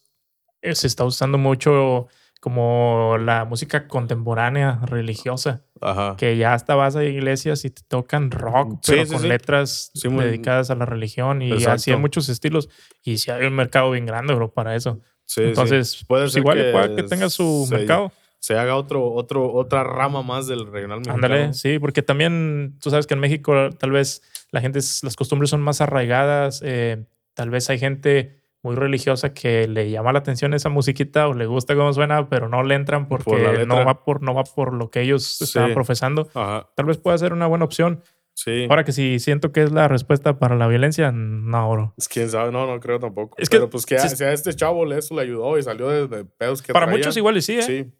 [0.60, 2.08] eh, se está usando mucho
[2.42, 6.16] como la música contemporánea religiosa, Ajá.
[6.18, 9.28] que ya hasta vas a iglesias y te tocan rock, Sí, pero sí, con sí.
[9.28, 11.92] letras dedicadas a la religión y así Exacto.
[11.92, 12.68] hay muchos estilos
[13.04, 14.98] y sí hay un mercado bien grande, bro, para eso.
[15.36, 16.58] Entonces, Puede pues ser igual
[16.90, 18.10] que que tenga su se- mercado.
[18.40, 21.24] Se haga otro, otro, otra rama más del regional mexicano.
[21.24, 24.20] Ándale, sí, porque también tú sabes que en México tal vez
[24.50, 29.66] la gente, las costumbres son más arraigadas, eh, tal vez hay gente muy religiosa que
[29.68, 33.08] le llama la atención esa musiquita o le gusta cómo suena, pero no le entran
[33.08, 35.74] porque Por no va por no va por lo que ellos estaban Sí.
[35.74, 36.28] profesando.
[36.34, 36.68] Ajá.
[36.76, 38.02] Tal vez pueda ser una buena opción.
[38.34, 38.66] Sí.
[38.70, 41.94] Ahora que si siento que es la respuesta para la violencia, no, bro.
[41.98, 43.36] Es quién sabe, no, no creo tampoco.
[43.38, 45.62] Es que Pero pues que a, si- a este chavo le- eso le ayudó y
[45.62, 46.98] salió de, de pedos que Para traía.
[46.98, 47.62] muchos igual y sí, ¿eh?
[47.62, 47.92] Sí.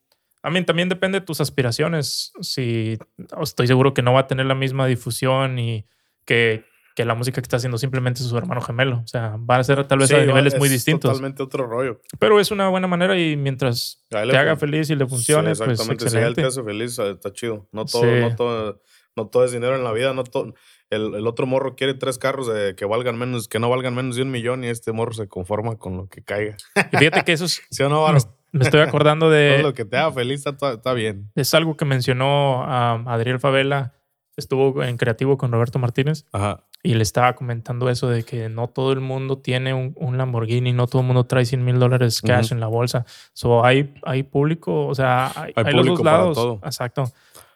[0.44, 2.32] A mí también depende de tus aspiraciones.
[2.40, 2.98] Si
[3.42, 5.86] estoy seguro que no va a tener la misma difusión y
[6.24, 6.64] que,
[6.94, 9.00] que la música que está haciendo simplemente su hermano gemelo.
[9.04, 11.10] O sea, va a ser tal vez Sí, a niveles muy distintos.
[11.10, 12.00] Totalmente otro rollo.
[12.18, 15.70] Pero es una buena manera y mientras te haga feliz y le funcione, Sí, pues
[15.80, 16.10] exactamente.
[16.10, 17.68] Si a él te hace feliz, eh, está chido.
[17.72, 18.20] No todo, Sí.
[18.20, 18.82] no todo,
[19.16, 20.12] no todo es dinero en la vida.
[20.12, 20.54] No todo,
[20.90, 24.16] el, el otro morro quiere tres carros de, que valgan menos, que no valgan menos
[24.16, 26.56] de un millón y este morro se conforma con lo que caiga.
[26.92, 28.06] Y fíjate que eso es, ¿Sí o no,
[28.52, 31.30] me, estoy acordando Todo de, lo que te haga feliz está, está bien.
[31.34, 33.94] es algo que mencionó a Adriel Favela.
[34.36, 36.64] Estuvo en creativo con Roberto Martínez Ajá.
[36.82, 40.72] y le estaba comentando eso de que no todo el mundo tiene un, un Lamborghini,
[40.72, 42.54] no todo el mundo trae 100 mil dólares cash Ujú.
[42.54, 43.04] en la bolsa.
[43.34, 46.34] So, hay, hay público, o sea, hay, Hay hay los dos lados.
[46.36, 46.60] todo.
[46.64, 47.04] Exacto.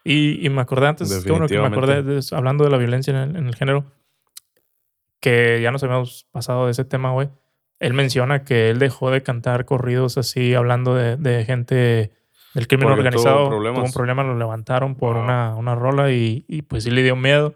[0.03, 3.29] Y, y me acordé antes, bueno que me acordé, de hablando de la violencia en
[3.31, 3.85] el, en el género,
[5.19, 7.29] que ya nos habíamos pasado de ese tema, güey.
[7.79, 12.11] Él menciona que él dejó de cantar corridos así, hablando de, de gente
[12.57, 13.49] del crimen Porque tuvo organizado.
[13.49, 13.77] problemas.
[13.79, 15.23] Tuvo un problema, lo levantaron por Wow.
[15.23, 17.53] una, una rola y, y pues sí le dio miedo.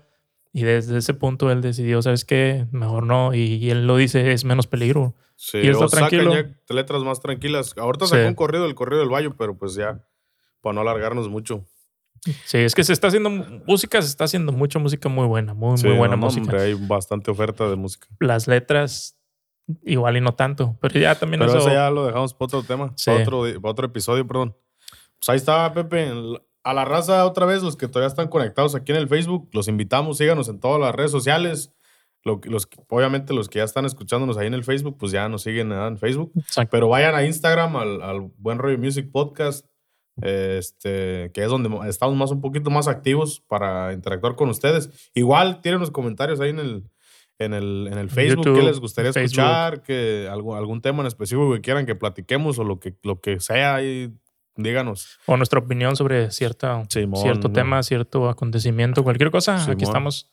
[0.53, 2.67] Y desde ese punto él decidió, ¿sabes qué?
[2.71, 3.33] Mejor no.
[3.33, 5.15] Y, y él lo dice, es menos peligro.
[5.37, 6.33] Sí, Y él está tranquilo.
[6.35, 7.73] ya letras más tranquilas.
[7.77, 8.11] Ahorita Sí.
[8.15, 10.05] sacó un corrido, el corrido del Valle, pero pues ya,
[10.61, 11.65] para no alargarnos mucho.
[12.45, 13.29] Sí, es que se está haciendo
[13.65, 16.43] música, se está haciendo mucha música muy buena, muy, Sí, muy buena no, música.
[16.43, 18.05] hombre, hay bastante oferta de música.
[18.19, 19.17] Las letras,
[19.83, 20.77] igual y no tanto.
[20.81, 21.59] Pero ya también Pero eso.
[21.61, 23.09] eso ya lo dejamos para otro tema, Sí.
[23.09, 24.55] para, otro, para otro episodio, perdón.
[25.21, 26.11] Pues ahí está, Pepe.
[26.63, 29.67] A la raza, otra vez, los que todavía están conectados aquí en el Facebook, los
[29.67, 31.73] invitamos, síganos en todas las redes sociales.
[32.23, 35.71] Los, obviamente, los que ya están escuchándonos ahí en el Facebook, pues ya nos siguen
[35.71, 36.31] en Facebook.
[36.35, 36.69] Exacto.
[36.71, 39.65] Pero vayan a Instagram, al, al Buen Rollo Music Podcast,
[40.21, 45.11] este, que es donde estamos más un poquito más activos para interactuar con ustedes.
[45.15, 46.83] Igual tienen los comentarios ahí en el,
[47.39, 49.39] en el, en el Facebook, YouTube, qué les gustaría Facebook.
[49.39, 53.19] escuchar, que algún, algún tema en específico que quieran que platiquemos o lo que, lo
[53.19, 54.13] que sea, ahí
[54.55, 55.19] díganos.
[55.25, 57.53] O nuestra opinión sobre cierta, Simón, cierto no.
[57.53, 59.55] tema, cierto acontecimiento, cualquier cosa.
[59.55, 59.81] Aquí Simón.
[59.83, 60.31] estamos.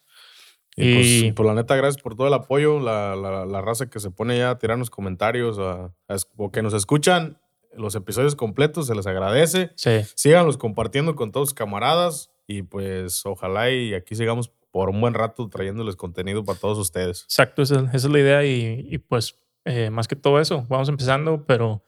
[0.77, 3.91] Y, Y- pues, pues, la neta, gracias por todo el apoyo, la, la, la raza
[3.91, 7.39] que se pone ya a tirarnos comentarios a- a o que nos escuchan
[7.77, 9.71] los episodios completos, se les agradece.
[9.77, 10.01] Sí.
[10.15, 15.15] Síganlos compartiendo con todos sus camaradas y pues ojalá y aquí sigamos por un buen
[15.15, 17.23] rato trayéndoles contenido para todos ustedes.
[17.25, 20.89] Exacto, esa, esa es la idea y, y pues eh, más que todo eso, vamos
[20.89, 21.83] empezando, pero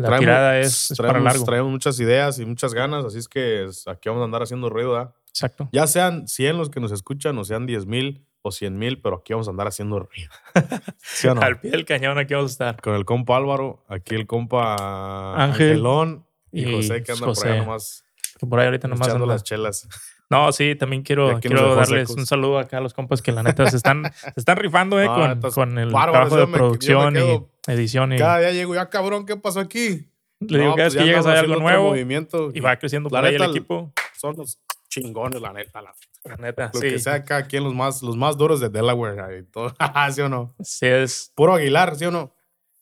[0.00, 1.44] la Traemos- tirada es, es para largo.
[1.44, 4.92] traemos muchas ideas y muchas ganas, así es que aquí vamos a andar haciendo ruido,
[4.92, 5.14] ¿verdad?
[5.28, 5.68] Exacto.
[5.72, 9.16] Ya sean 100 los que nos escuchan o sean 10 mil o 100 mil, pero
[9.16, 10.30] aquí vamos a andar haciendo ruido.
[10.98, 11.42] ¿Sí o no?
[11.42, 12.80] Al pie del cañón aquí vamos a estar.
[12.82, 17.46] Con el compa Álvaro, aquí el compa Ángel Angelón y, y José que anda por
[17.46, 18.04] allá nomás
[18.38, 19.34] Que por ahí ahorita nomás echando anda.
[19.34, 19.88] las chelas.
[20.30, 22.16] No, sí, también quiero, quiero darles secos.
[22.16, 25.06] un saludo acá a los compas que la neta se están, se están rifando eh,
[25.06, 28.12] No, con, con el trabajo de me- me producción quedo- y edición.
[28.12, 30.06] Y Cada día llego, ya cabrón, ¿qué pasó aquí?
[30.40, 33.08] le digo, No, cada pues vez que llegas hay algo nuevo movimiento y va creciendo
[33.10, 33.92] por ahí el equipo.
[34.16, 34.58] Son los
[34.88, 35.82] chingones, la neta.
[35.82, 35.94] La,
[36.24, 36.88] La neta, lo sí.
[36.90, 39.74] que sea cada quien, los más, los más duros de Delaware todo.
[40.12, 40.54] ¿Sí o no?
[40.62, 42.34] Sí, es Puro Aguilar, ¿sí o no?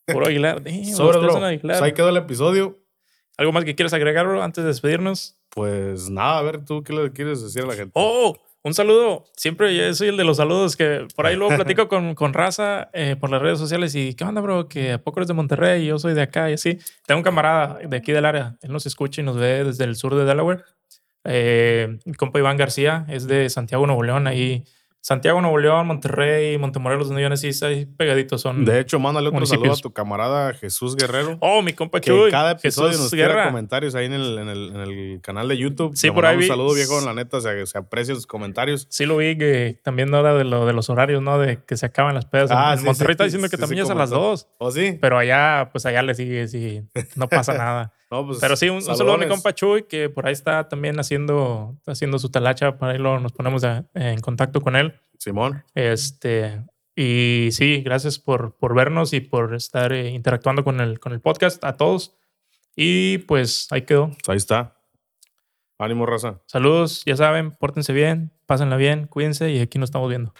[0.07, 0.63] puro Aguilar.
[0.63, 1.35] Damn, Sobre, bro.
[1.37, 1.61] Aguilar.
[1.61, 2.79] Pues ahí quedó el episodio.
[3.37, 5.39] ¿Algo más que quieras agregar, bro, antes de despedirnos?
[5.49, 7.91] Pues nada, a ver, ¿tú qué le quieres decir a la gente?
[7.93, 9.25] Oh, un saludo.
[9.35, 12.89] Siempre yo soy el de los saludos que por ahí luego platico con, con raza
[12.93, 14.67] eh, por las redes sociales y ¿qué onda, bro?
[14.67, 16.77] Que a poco eres de Monterrey y yo soy de acá y así.
[17.05, 18.57] Tengo un camarada de aquí del área.
[18.61, 20.63] Él nos escucha y nos ve desde el sur de Delaware.
[21.23, 24.27] Eh, mi compa Iván García es de Santiago, Nuevo León.
[24.27, 24.63] Ahí,
[25.01, 28.65] Santiago, Nuevo León, Monterrey, Montemorelos, donde yo nací, ahí pegaditos son.
[28.65, 31.37] De hecho, mándale otro saludo a tu camarada Jesús Guerrero.
[31.39, 32.29] oh, mi compa que Chuy.
[32.31, 33.45] cada episodio Jesús nos Guerra.
[33.47, 35.95] comentarios ahí en el, en, el, en el canal de YouTube.
[35.95, 36.43] Sí, por ahí vi.
[36.43, 38.87] Un saludo, viejo, la neta, se, se aprecia sus comentarios.
[38.89, 41.39] Sí lo vi que también no era de, lo, de los horarios, ¿no?
[41.39, 42.51] De que se acaban las pedas.
[42.51, 44.47] Ah, en sí, Monterrey sí, está diciendo que también es a las dos.
[44.57, 44.97] ¿O sí?
[45.01, 46.81] Pero allá, pues allá le sigue, sí,
[47.15, 47.93] no pasa nada.
[48.11, 50.67] No, pues, Pero sí, un, un saludo a mi compa Chuy, que por ahí está
[50.67, 54.99] también haciendo, haciendo su talacha, por ahí lo, nos ponemos a- en contacto con él.
[55.19, 55.63] Simón.
[55.75, 56.63] Este,
[56.95, 61.21] y sí, gracias por, por vernos y por estar eh, interactuando con el, con el
[61.21, 62.15] podcast a todos.
[62.75, 64.11] Y pues ahí quedó.
[64.27, 64.75] Ahí está.
[65.77, 66.41] Ánimo, raza.
[66.45, 70.33] Saludos, ya saben, pórtense bien, pásenla bien, cuídense y aquí nos estamos viendo.